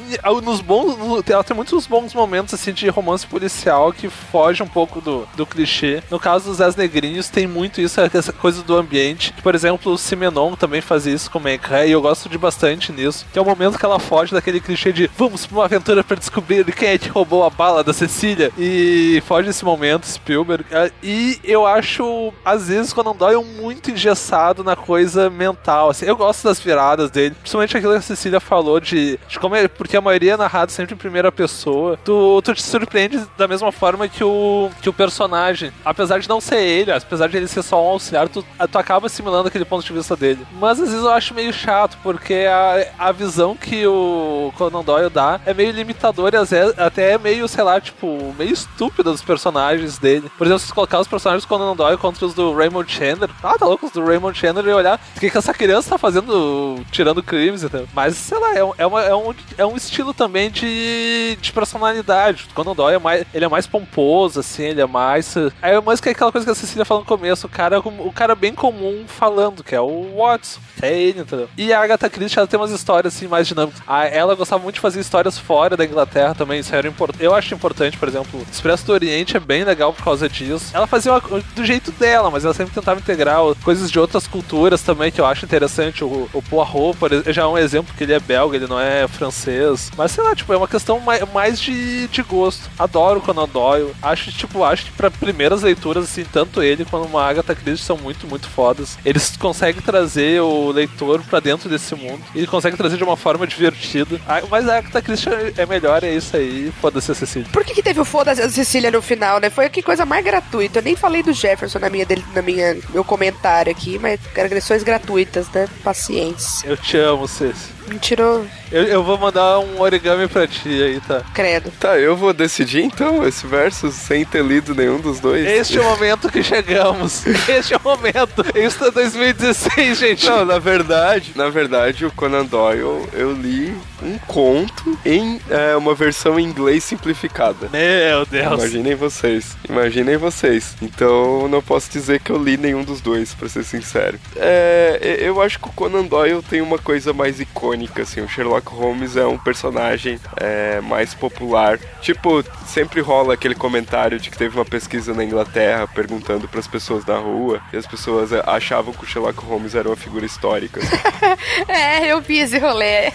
nos 0.43 0.61
bons, 0.61 0.95
ela 1.29 1.43
tem 1.43 1.55
muitos 1.55 1.87
bons 1.87 2.13
momentos 2.13 2.53
assim 2.53 2.71
de 2.71 2.87
romance 2.89 3.25
policial 3.25 3.91
que 3.91 4.09
foge 4.09 4.63
um 4.63 4.67
pouco 4.67 5.01
do, 5.01 5.27
do 5.35 5.45
clichê. 5.45 6.01
No 6.09 6.19
caso 6.19 6.45
dos 6.45 6.57
Zés 6.57 6.75
Negrinhos 6.75 7.29
tem 7.29 7.47
muito 7.47 7.81
isso, 7.81 7.99
essa 7.99 8.33
coisa 8.33 8.61
do 8.63 8.75
ambiente. 8.75 9.33
Por 9.41 9.55
exemplo, 9.55 9.91
o 9.91 9.97
Simenon 9.97 10.55
também 10.55 10.81
fazia 10.81 11.13
isso 11.13 11.29
com 11.29 11.39
Mankind 11.39 11.87
e 11.87 11.91
eu 11.91 12.01
gosto 12.01 12.29
de 12.29 12.37
bastante 12.37 12.91
nisso. 12.91 13.25
Que 13.31 13.39
é 13.39 13.41
o 13.41 13.45
momento 13.45 13.77
que 13.77 13.85
ela 13.85 13.99
foge 13.99 14.33
daquele 14.33 14.59
clichê 14.59 14.91
de 14.91 15.09
vamos 15.17 15.45
pra 15.45 15.57
uma 15.57 15.65
aventura 15.65 16.03
para 16.03 16.17
descobrir 16.17 16.63
quem 16.73 16.89
é 16.89 16.97
que 16.97 17.09
roubou 17.09 17.43
a 17.43 17.49
bala 17.49 17.83
da 17.83 17.93
Cecília 17.93 18.51
e 18.57 19.21
foge 19.25 19.47
desse 19.47 19.65
momento 19.65 20.05
Spielberg. 20.13 20.65
É, 20.71 20.91
e 21.01 21.39
eu 21.43 21.65
acho 21.65 22.33
às 22.43 22.67
vezes 22.67 22.91
quando 22.91 23.03
Conan 23.03 23.15
Doyle 23.15 23.43
muito 23.43 23.91
engessado 23.91 24.63
na 24.63 24.75
coisa 24.75 25.29
mental. 25.29 25.89
Assim, 25.89 26.05
eu 26.05 26.15
gosto 26.15 26.43
das 26.45 26.59
viradas 26.59 27.11
dele, 27.11 27.35
principalmente 27.35 27.75
aquilo 27.75 27.91
que 27.91 27.99
a 27.99 28.01
Cecília 28.01 28.39
falou 28.39 28.79
de 28.79 29.19
como 29.39 29.55
é, 29.55 29.67
porque 29.67 29.97
a 29.97 30.01
maioria 30.01 30.33
é 30.33 30.37
narrado 30.37 30.71
sempre 30.71 30.95
em 30.95 30.97
primeira 30.97 31.31
pessoa, 31.31 31.99
tu, 32.03 32.41
tu 32.41 32.53
te 32.53 32.63
surpreende 32.63 33.19
da 33.37 33.47
mesma 33.47 33.71
forma 33.71 34.07
que 34.07 34.23
o, 34.23 34.69
que 34.81 34.89
o 34.89 34.93
personagem. 34.93 35.71
Apesar 35.83 36.19
de 36.19 36.29
não 36.29 36.39
ser 36.39 36.61
ele, 36.61 36.91
apesar 36.91 37.27
de 37.27 37.37
ele 37.37 37.47
ser 37.47 37.61
só 37.61 37.83
um 37.83 37.89
auxiliar, 37.89 38.29
tu, 38.29 38.45
tu 38.71 38.77
acaba 38.77 39.07
assimilando 39.07 39.47
aquele 39.47 39.65
ponto 39.65 39.85
de 39.85 39.91
vista 39.91 40.15
dele. 40.15 40.45
Mas 40.59 40.79
às 40.79 40.89
vezes 40.89 41.03
eu 41.03 41.11
acho 41.11 41.33
meio 41.33 41.51
chato, 41.51 41.97
porque 42.01 42.45
a, 42.49 43.07
a 43.07 43.11
visão 43.11 43.55
que 43.55 43.85
o 43.85 44.53
Conan 44.57 44.83
Doyle 44.83 45.09
dá 45.09 45.41
é 45.45 45.53
meio 45.53 45.71
limitadora 45.71 46.37
e 46.37 46.39
às 46.39 46.51
vezes 46.51 46.77
até 46.77 47.13
é 47.13 47.17
meio, 47.17 47.47
sei 47.47 47.63
lá, 47.63 47.81
tipo, 47.81 48.33
meio 48.37 48.53
estúpida 48.53 49.11
dos 49.11 49.21
personagens 49.21 49.97
dele. 50.03 50.29
Por 50.37 50.45
exemplo, 50.45 50.59
se 50.59 50.73
colocar 50.73 50.99
os 50.99 51.07
personagens 51.07 51.45
do 51.45 51.47
Conan 51.47 51.75
Doyle 51.75 51.97
contra 51.97 52.25
os 52.25 52.33
do 52.33 52.53
Raymond 52.53 52.91
Chandler, 52.91 53.29
ah, 53.41 53.57
tá 53.57 53.65
louco, 53.65 53.85
os 53.85 53.91
do 53.91 54.05
Raymond 54.05 54.37
Chandler 54.37 54.67
e 54.67 54.73
olhar 54.73 54.99
o 55.15 55.19
que, 55.19 55.29
que 55.29 55.37
essa 55.37 55.53
criança 55.53 55.91
tá 55.91 55.97
fazendo, 55.97 56.83
tirando 56.91 57.23
crimes 57.23 57.63
e 57.63 57.69
tal. 57.69 57.85
Mas, 57.93 58.15
sei 58.15 58.37
lá, 58.37 58.53
é, 58.53 58.59
é, 58.77 58.85
uma, 58.85 59.01
é 59.01 59.15
um, 59.15 59.33
é 59.57 59.65
um 59.65 59.75
estilo 59.75 60.13
também 60.13 60.51
de, 60.51 61.37
de 61.41 61.51
personalidade. 61.53 62.47
O 62.55 62.73
Doyle 62.73 62.95
é 62.95 62.99
mais, 62.99 63.25
ele 63.33 63.45
é 63.45 63.47
mais 63.47 63.65
pomposo, 63.65 64.39
assim, 64.39 64.63
ele 64.63 64.81
é 64.81 64.85
mais. 64.85 65.35
Aí 65.61 65.79
mais 65.81 66.01
que 66.01 66.09
aquela 66.09 66.31
coisa 66.31 66.45
que 66.45 66.51
a 66.51 66.55
Cecília 66.55 66.85
falou 66.85 67.03
no 67.03 67.07
começo, 67.07 67.47
o 67.47 67.49
cara, 67.49 67.79
o 67.79 68.11
cara 68.11 68.35
bem 68.35 68.53
comum 68.53 69.05
falando, 69.07 69.63
que 69.63 69.75
é 69.75 69.81
o 69.81 70.17
Watson. 70.17 70.59
É 70.81 70.93
ele, 70.93 71.21
entendeu? 71.21 71.49
E 71.57 71.71
a 71.71 71.81
Agatha 71.81 72.09
Christie, 72.09 72.39
ela 72.39 72.47
tem 72.47 72.59
umas 72.59 72.71
histórias, 72.71 73.15
assim, 73.15 73.27
mais 73.27 73.47
dinâmicas. 73.47 73.81
A, 73.87 74.05
ela 74.05 74.35
gostava 74.35 74.61
muito 74.61 74.75
de 74.75 74.81
fazer 74.81 74.99
histórias 74.99 75.37
fora 75.37 75.77
da 75.77 75.85
Inglaterra 75.85 76.35
também, 76.35 76.59
isso 76.59 76.75
era 76.75 76.87
importante. 76.87 77.23
Eu 77.23 77.33
acho 77.33 77.53
importante, 77.53 77.97
por 77.97 78.07
exemplo, 78.07 78.45
Expresso 78.51 78.85
do 78.85 78.93
Oriente 78.93 79.37
é 79.37 79.39
bem 79.39 79.63
legal 79.63 79.92
por 79.93 80.03
causa 80.03 80.27
disso. 80.27 80.71
Ela 80.73 80.87
fazia 80.87 81.11
uma, 81.11 81.21
do 81.55 81.65
jeito 81.65 81.91
dela, 81.91 82.29
mas 82.29 82.43
ela 82.43 82.53
sempre 82.53 82.73
tentava 82.73 82.99
integrar 82.99 83.39
coisas 83.63 83.89
de 83.89 83.99
outras 83.99 84.27
culturas 84.27 84.81
também, 84.81 85.11
que 85.11 85.21
eu 85.21 85.25
acho 85.25 85.45
interessante. 85.45 86.03
O, 86.03 86.29
o 86.33 86.41
Poirot, 86.41 86.97
por 86.97 87.11
já 87.31 87.43
é 87.43 87.45
um 87.45 87.57
exemplo 87.57 87.93
que 87.95 88.03
ele 88.03 88.13
é 88.13 88.19
belga, 88.19 88.55
ele 88.55 88.67
não 88.67 88.79
é 88.79 89.07
francês. 89.07 89.91
Mas 89.97 90.11
sei 90.11 90.23
lá, 90.23 90.35
tipo, 90.35 90.51
é 90.53 90.57
uma 90.57 90.67
questão 90.67 90.99
mais, 90.99 91.59
de, 91.59 92.07
de 92.07 92.21
gosto. 92.23 92.69
Adoro 92.77 93.21
Conan 93.21 93.47
Doyle. 93.47 93.93
Acho, 94.01 94.31
tipo, 94.31 94.63
acho 94.63 94.85
que 94.85 94.91
pra 94.91 95.11
primeiras 95.11 95.61
leituras, 95.61 96.05
assim, 96.05 96.23
tanto 96.23 96.61
ele 96.63 96.85
quanto 96.85 97.05
uma 97.05 97.23
Agatha 97.23 97.55
Christie 97.55 97.85
são 97.85 97.97
muito, 97.97 98.27
muito 98.27 98.47
fodas. 98.47 98.97
Eles 99.05 99.37
conseguem 99.37 99.81
trazer 99.81 100.41
o 100.41 100.71
leitor 100.71 101.21
para 101.21 101.39
dentro 101.39 101.69
desse 101.69 101.93
mundo. 101.95 102.21
E 102.33 102.47
conseguem 102.47 102.77
trazer 102.77 102.97
de 102.97 103.03
uma 103.03 103.17
forma 103.17 103.45
divertida. 103.45 104.19
Ah, 104.27 104.41
mas 104.49 104.67
a 104.67 104.77
Agatha 104.77 105.01
Christie 105.01 105.29
é 105.57 105.65
melhor, 105.65 106.03
é 106.03 106.13
isso 106.13 106.35
aí. 106.35 106.71
Foda-se 106.81 107.11
a 107.11 107.15
Cecília. 107.15 107.47
Por 107.51 107.63
que, 107.63 107.73
que 107.73 107.83
teve 107.83 107.99
o 107.99 108.05
foda-se 108.05 108.41
a 108.41 108.49
Cecília 108.49 108.89
no 108.89 109.01
final, 109.01 109.39
né? 109.39 109.49
Foi 109.49 109.69
que 109.69 109.82
coisa 109.83 110.05
mais 110.05 110.23
gratuita. 110.23 110.79
Eu 110.79 110.83
nem 110.83 110.95
falei 110.95 111.21
do 111.21 111.33
Jefferson 111.33 111.79
na 111.79 111.89
minha, 111.89 112.05
na 112.33 112.41
minha 112.41 112.77
meu 112.89 113.03
comentário 113.03 113.71
aqui, 113.71 113.99
mas 113.99 114.19
agressões 114.35 114.83
gratuitas, 114.83 115.47
né? 115.49 115.67
Paciência. 115.83 116.67
Eu 116.67 116.77
te 116.77 116.97
amo, 116.97 117.27
Cecília. 117.27 117.82
Mentirou. 117.87 118.45
Eu, 118.71 118.83
eu 118.83 119.03
vou 119.03 119.17
mandar 119.17 119.59
um 119.59 119.79
origami 119.81 120.27
pra 120.27 120.47
ti 120.47 120.69
aí, 120.69 120.99
tá? 121.01 121.21
Credo. 121.33 121.71
Tá, 121.79 121.99
eu 121.99 122.15
vou 122.15 122.33
decidir 122.33 122.81
então 122.81 123.25
esse 123.27 123.45
verso 123.45 123.91
sem 123.91 124.25
ter 124.25 124.43
lido 124.43 124.73
nenhum 124.73 124.99
dos 124.99 125.19
dois. 125.19 125.45
Este 125.45 125.77
é 125.77 125.81
o 125.81 125.83
momento 125.83 126.31
que 126.31 126.41
chegamos. 126.41 127.25
este 127.47 127.73
é 127.73 127.77
o 127.77 127.81
momento. 127.81 128.43
Isso 128.55 128.83
é 128.83 128.91
2016, 128.91 129.97
gente. 129.97 130.25
Não, 130.25 130.45
na 130.45 130.59
verdade, 130.59 131.33
na 131.35 131.49
verdade, 131.49 132.05
o 132.05 132.11
Conan 132.11 132.45
Doyle 132.45 133.07
eu 133.13 133.31
li 133.33 133.75
um 134.01 134.17
conto 134.19 134.97
em 135.05 135.39
é, 135.49 135.75
uma 135.75 135.93
versão 135.93 136.39
em 136.39 136.45
inglês 136.45 136.83
simplificada. 136.83 137.69
Meu 137.71 138.25
Deus. 138.25 138.53
Imaginem 138.53 138.95
vocês. 138.95 139.55
Imaginem 139.69 140.17
vocês. 140.17 140.75
Então 140.81 141.47
não 141.47 141.61
posso 141.61 141.91
dizer 141.91 142.21
que 142.21 142.31
eu 142.31 142.41
li 142.41 142.57
nenhum 142.57 142.83
dos 142.83 143.01
dois, 143.01 143.33
pra 143.33 143.47
ser 143.47 143.63
sincero. 143.63 144.19
É, 144.35 145.17
eu 145.19 145.41
acho 145.41 145.59
que 145.59 145.67
o 145.67 145.71
Conan 145.71 146.03
Doyle 146.03 146.41
tem 146.41 146.61
uma 146.61 146.77
coisa 146.77 147.13
mais 147.13 147.39
icônica 147.39 147.72
icônica, 147.73 148.03
assim. 148.03 148.21
O 148.21 148.29
Sherlock 148.29 148.69
Holmes 148.69 149.17
é 149.17 149.25
um 149.25 149.37
personagem 149.37 150.19
é, 150.37 150.79
mais 150.81 151.13
popular. 151.13 151.79
Tipo, 152.01 152.43
sempre 152.65 153.01
rola 153.01 153.33
aquele 153.33 153.55
comentário 153.55 154.19
de 154.19 154.29
que 154.29 154.37
teve 154.37 154.55
uma 154.55 154.65
pesquisa 154.65 155.13
na 155.13 155.23
Inglaterra 155.23 155.87
perguntando 155.87 156.47
para 156.47 156.59
as 156.59 156.67
pessoas 156.67 157.05
na 157.05 157.17
rua 157.17 157.61
e 157.71 157.77
as 157.77 157.85
pessoas 157.85 158.31
achavam 158.33 158.93
que 158.93 159.03
o 159.03 159.07
Sherlock 159.07 159.43
Holmes 159.43 159.75
era 159.75 159.87
uma 159.87 159.95
figura 159.95 160.25
histórica. 160.25 160.79
Assim. 160.79 161.65
é, 161.67 162.11
eu 162.11 162.21
vi 162.21 162.39
esse 162.39 162.57
rolê. 162.57 163.11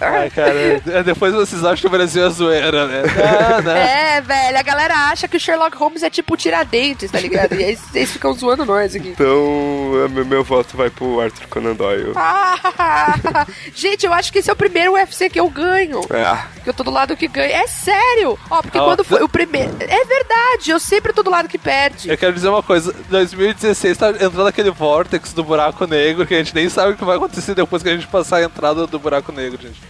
Ai, 0.00 0.30
cara, 0.30 1.02
depois 1.02 1.32
vocês 1.32 1.64
acham 1.64 1.76
que 1.76 1.86
o 1.86 1.90
Brasil 1.90 2.26
é 2.26 2.30
zoeira, 2.30 2.86
né? 2.86 3.02
Não, 3.02 3.62
não. 3.62 3.76
É, 3.76 4.20
velho, 4.20 4.58
a 4.58 4.62
galera 4.62 4.94
acha 5.10 5.28
que 5.28 5.36
o 5.36 5.40
Sherlock 5.40 5.76
Holmes 5.76 6.02
é 6.02 6.10
tipo 6.10 6.36
Tiradentes, 6.36 7.10
tá 7.10 7.20
ligado? 7.20 7.54
E 7.54 7.64
aí 7.64 7.78
eles 7.94 8.12
ficam 8.12 8.32
zoando 8.32 8.64
nós 8.64 8.94
aqui. 8.94 9.08
Então, 9.08 10.08
meu, 10.10 10.24
meu 10.24 10.44
voto 10.44 10.76
vai 10.76 10.90
pro 10.90 11.20
Arthur 11.20 11.46
Conan 11.48 11.74
Doyle. 11.74 12.12
Ah, 12.16 13.15
gente, 13.74 14.06
eu 14.06 14.12
acho 14.12 14.32
que 14.32 14.38
esse 14.38 14.50
é 14.50 14.52
o 14.52 14.56
primeiro 14.56 14.92
UFC 14.94 15.28
que 15.28 15.40
eu 15.40 15.48
ganho. 15.48 16.00
É. 16.10 16.62
Que 16.62 16.70
eu 16.70 16.74
tô 16.74 16.82
do 16.82 16.90
lado 16.90 17.16
que 17.16 17.28
ganha. 17.28 17.54
É 17.54 17.66
sério! 17.66 18.38
Ó, 18.50 18.62
porque 18.62 18.78
ah, 18.78 18.82
quando 18.82 19.04
foi 19.04 19.22
o 19.22 19.28
primeiro. 19.28 19.76
É 19.80 20.04
verdade, 20.04 20.70
eu 20.70 20.80
sempre 20.80 21.12
tô 21.12 21.22
do 21.22 21.30
lado 21.30 21.48
que 21.48 21.58
perde. 21.58 22.08
Eu 22.08 22.18
quero 22.18 22.32
dizer 22.32 22.48
uma 22.48 22.62
coisa: 22.62 22.94
2016 23.08 23.98
tá 23.98 24.10
entrando 24.10 24.46
aquele 24.46 24.70
vórtex 24.70 25.32
do 25.32 25.44
buraco 25.44 25.86
negro 25.86 26.26
que 26.26 26.34
a 26.34 26.38
gente 26.38 26.54
nem 26.54 26.68
sabe 26.68 26.92
o 26.92 26.96
que 26.96 27.04
vai 27.04 27.16
acontecer 27.16 27.54
depois 27.54 27.82
que 27.82 27.88
a 27.88 27.94
gente 27.94 28.06
passar 28.06 28.38
a 28.38 28.44
entrada 28.44 28.86
do 28.86 28.98
buraco 28.98 29.32
negro, 29.32 29.60
gente. 29.62 29.80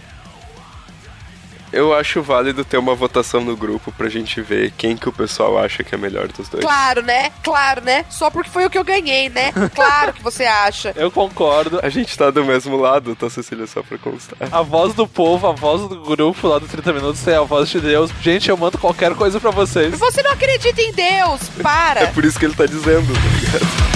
Eu 1.71 1.93
acho 1.93 2.21
válido 2.21 2.63
ter 2.63 2.77
uma 2.77 2.95
votação 2.95 3.41
no 3.41 3.55
grupo 3.55 3.91
pra 3.91 4.09
gente 4.09 4.41
ver 4.41 4.71
quem 4.77 4.95
que 4.95 5.09
o 5.09 5.11
pessoal 5.11 5.57
acha 5.57 5.83
que 5.83 5.93
é 5.93 5.97
melhor 5.97 6.27
dos 6.27 6.47
dois. 6.49 6.63
Claro, 6.63 7.01
né? 7.01 7.31
Claro, 7.43 7.81
né? 7.83 8.05
Só 8.09 8.29
porque 8.29 8.49
foi 8.49 8.65
o 8.65 8.69
que 8.69 8.77
eu 8.77 8.83
ganhei, 8.83 9.29
né? 9.29 9.51
Claro 9.75 10.13
que 10.13 10.23
você 10.23 10.45
acha. 10.45 10.93
Eu 10.95 11.11
concordo. 11.11 11.79
A 11.83 11.89
gente 11.89 12.17
tá 12.17 12.31
do 12.31 12.43
mesmo 12.45 12.77
lado, 12.77 13.15
tá, 13.15 13.29
Cecília? 13.29 13.67
Só 13.67 13.83
pra 13.83 13.97
constar. 13.97 14.37
A 14.51 14.61
voz 14.61 14.93
do 14.93 15.07
povo, 15.07 15.47
a 15.47 15.51
voz 15.51 15.81
do 15.81 16.01
grupo 16.01 16.47
lá 16.47 16.59
do 16.59 16.67
30 16.67 16.93
Minutos 16.93 17.27
é 17.27 17.35
a 17.35 17.41
voz 17.41 17.69
de 17.69 17.79
Deus. 17.79 18.11
Gente, 18.21 18.49
eu 18.49 18.57
mando 18.57 18.77
qualquer 18.77 19.13
coisa 19.15 19.39
pra 19.39 19.51
vocês. 19.51 19.97
Você 19.97 20.21
não 20.23 20.31
acredita 20.31 20.81
em 20.81 20.91
Deus! 20.93 21.49
Para! 21.61 22.01
é 22.01 22.07
por 22.07 22.23
isso 22.23 22.39
que 22.39 22.45
ele 22.45 22.55
tá 22.55 22.65
dizendo, 22.65 23.13
tá 23.13 23.39
ligado? 23.39 23.86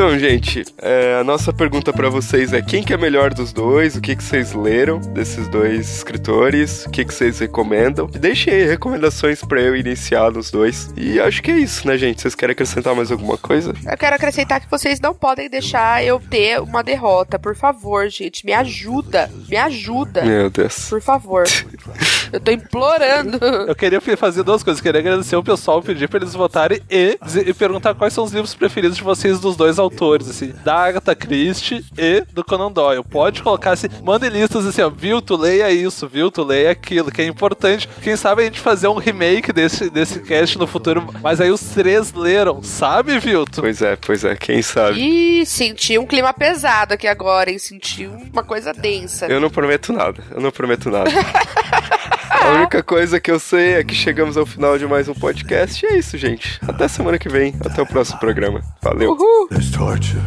Então, 0.00 0.18
gente, 0.18 0.64
é, 0.78 1.18
a 1.20 1.22
nossa 1.22 1.52
pergunta 1.52 1.92
para 1.92 2.08
vocês 2.08 2.54
é 2.54 2.62
quem 2.62 2.82
que 2.82 2.94
é 2.94 2.96
melhor 2.96 3.34
dos 3.34 3.52
dois? 3.52 3.96
O 3.96 4.00
que 4.00 4.16
que 4.16 4.24
vocês 4.24 4.54
leram 4.54 4.98
desses 4.98 5.46
dois 5.46 5.96
escritores? 5.96 6.86
O 6.86 6.90
que 6.90 7.04
que 7.04 7.12
vocês 7.12 7.38
recomendam? 7.38 8.06
Deixem 8.06 8.54
aí 8.54 8.64
recomendações 8.64 9.44
para 9.44 9.60
eu 9.60 9.76
iniciar 9.76 10.32
nos 10.32 10.50
dois. 10.50 10.90
E 10.96 11.20
acho 11.20 11.42
que 11.42 11.50
é 11.50 11.58
isso, 11.58 11.86
né, 11.86 11.98
gente? 11.98 12.22
Vocês 12.22 12.34
querem 12.34 12.54
acrescentar 12.54 12.94
mais 12.96 13.12
alguma 13.12 13.36
coisa? 13.36 13.74
Eu 13.86 13.98
quero 13.98 14.16
acrescentar 14.16 14.62
que 14.62 14.70
vocês 14.70 14.98
não 15.00 15.14
podem 15.14 15.50
deixar 15.50 16.02
eu 16.02 16.18
ter 16.18 16.62
uma 16.62 16.82
derrota, 16.82 17.38
por 17.38 17.54
favor, 17.54 18.08
gente. 18.08 18.46
Me 18.46 18.54
ajuda, 18.54 19.30
me 19.50 19.58
ajuda. 19.58 20.24
Meu 20.24 20.48
Deus. 20.48 20.88
Por 20.88 21.02
favor. 21.02 21.44
eu 22.32 22.40
tô 22.40 22.50
implorando. 22.50 23.38
Eu 23.66 23.74
queria 23.74 24.00
fazer 24.16 24.42
duas 24.42 24.62
coisas. 24.62 24.80
Eu 24.80 24.84
queria 24.84 25.00
agradecer 25.00 25.36
o 25.36 25.42
pessoal, 25.42 25.82
pedir 25.82 26.08
pra 26.08 26.18
eles 26.18 26.34
votarem 26.34 26.80
e, 26.90 27.18
e 27.46 27.54
perguntar 27.54 27.94
quais 27.94 28.12
são 28.12 28.24
os 28.24 28.32
livros 28.32 28.54
preferidos 28.54 28.96
de 28.96 29.02
vocês 29.02 29.40
dos 29.40 29.56
dois 29.56 29.78
autores 29.78 30.28
assim, 30.28 30.52
da 30.64 30.74
Agatha 30.74 31.14
Christie 31.14 31.84
e 31.96 32.24
do 32.32 32.44
Conan 32.44 32.70
Doyle. 32.70 33.04
Pode 33.04 33.42
colocar 33.42 33.72
assim, 33.72 33.88
mandem 34.02 34.30
listas 34.30 34.66
assim, 34.66 34.82
ó, 34.82 34.90
viu, 34.90 35.20
tu 35.20 35.36
leia 35.36 35.70
isso, 35.70 36.08
viu, 36.08 36.30
tu 36.30 36.42
leia 36.44 36.70
aquilo, 36.70 37.10
que 37.10 37.22
é 37.22 37.26
importante. 37.26 37.88
Quem 38.02 38.16
sabe 38.16 38.42
a 38.42 38.44
gente 38.44 38.60
fazer 38.60 38.88
um 38.88 38.98
remake 38.98 39.52
desse, 39.52 39.90
desse 39.90 40.20
cast 40.20 40.58
no 40.58 40.66
futuro, 40.66 41.06
mas 41.22 41.40
aí 41.40 41.50
os 41.50 41.60
três 41.60 42.12
leram, 42.12 42.62
sabe, 42.62 43.18
Vilto? 43.18 43.60
Pois 43.60 43.82
é, 43.82 43.96
pois 43.96 44.24
é, 44.24 44.36
quem 44.36 44.62
sabe. 44.62 45.00
Ih, 45.00 45.46
senti 45.46 45.98
um 45.98 46.06
clima 46.06 46.32
pesado 46.32 46.94
aqui 46.94 47.06
agora, 47.06 47.50
hein? 47.50 47.58
Senti 47.58 48.06
uma 48.06 48.42
coisa 48.42 48.72
densa. 48.72 49.26
Eu 49.26 49.40
não 49.40 49.50
prometo 49.50 49.92
nada, 49.92 50.22
eu 50.30 50.40
não 50.40 50.50
prometo 50.50 50.90
nada. 50.90 51.10
A 52.42 52.52
única 52.52 52.82
coisa 52.82 53.20
que 53.20 53.30
eu 53.30 53.38
sei 53.38 53.74
é 53.74 53.84
que 53.84 53.94
chegamos 53.94 54.36
ao 54.36 54.46
final 54.46 54.78
de 54.78 54.86
mais 54.86 55.08
um 55.08 55.14
podcast. 55.14 55.84
E 55.84 55.88
é 55.88 55.98
isso, 55.98 56.16
gente. 56.16 56.58
Até 56.66 56.88
semana 56.88 57.18
que 57.18 57.28
vem. 57.28 57.54
Até 57.64 57.82
o 57.82 57.86
próximo 57.86 58.18
programa. 58.18 58.62
Valeu. 58.80 59.12
Uhul. 59.12 59.48
There's 59.48 59.70
torture 59.70 60.20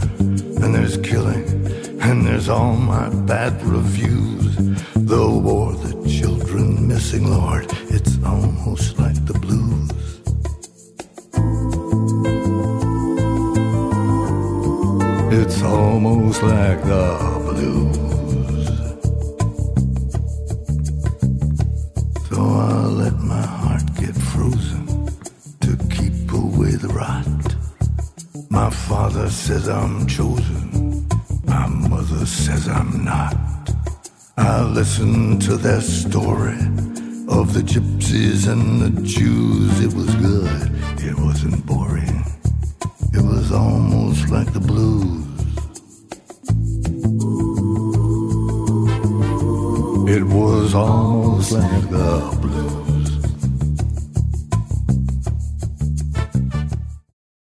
and 0.64 0.74
there's 0.74 0.98
killing 0.98 1.44
and 2.02 2.24
there's 2.24 2.50
all 2.50 2.76
my 2.76 3.10
bad 3.26 3.54
reviews. 3.66 4.56
The 4.96 5.18
war, 5.18 5.74
the 5.74 6.08
children 6.08 6.88
missing, 6.88 7.28
Lord. 7.28 7.68
It's 7.90 8.18
almost 8.24 9.00
like 9.00 9.20
the 9.26 9.34
blues. 9.40 9.90
It's 15.32 15.64
almost 15.64 16.44
like 16.44 16.84
the 16.86 17.42
blues. 17.44 18.03
Says 29.34 29.68
I'm 29.68 30.06
chosen, 30.06 31.08
my 31.46 31.66
mother 31.66 32.24
says 32.26 32.68
I'm 32.68 33.04
not. 33.04 33.36
I 34.38 34.64
listen 34.64 35.40
to 35.40 35.58
their 35.58 35.82
story 35.82 36.60
of 37.28 37.54
the 37.54 37.64
gypsies 37.66 38.48
and 38.48 38.80
the 38.80 39.02
Jews. 39.02 39.80
It 39.84 39.94
was 39.94 40.14
good, 40.16 40.72
it 41.04 41.18
wasn't 41.18 41.66
boring, 41.66 42.24
it 43.12 43.24
was 43.24 43.52
almost 43.52 44.30
like 44.30 44.54
the 44.54 44.60
blues. 44.60 45.26
It 50.16 50.24
was 50.24 50.76
almost 50.76 51.52
like 51.54 51.83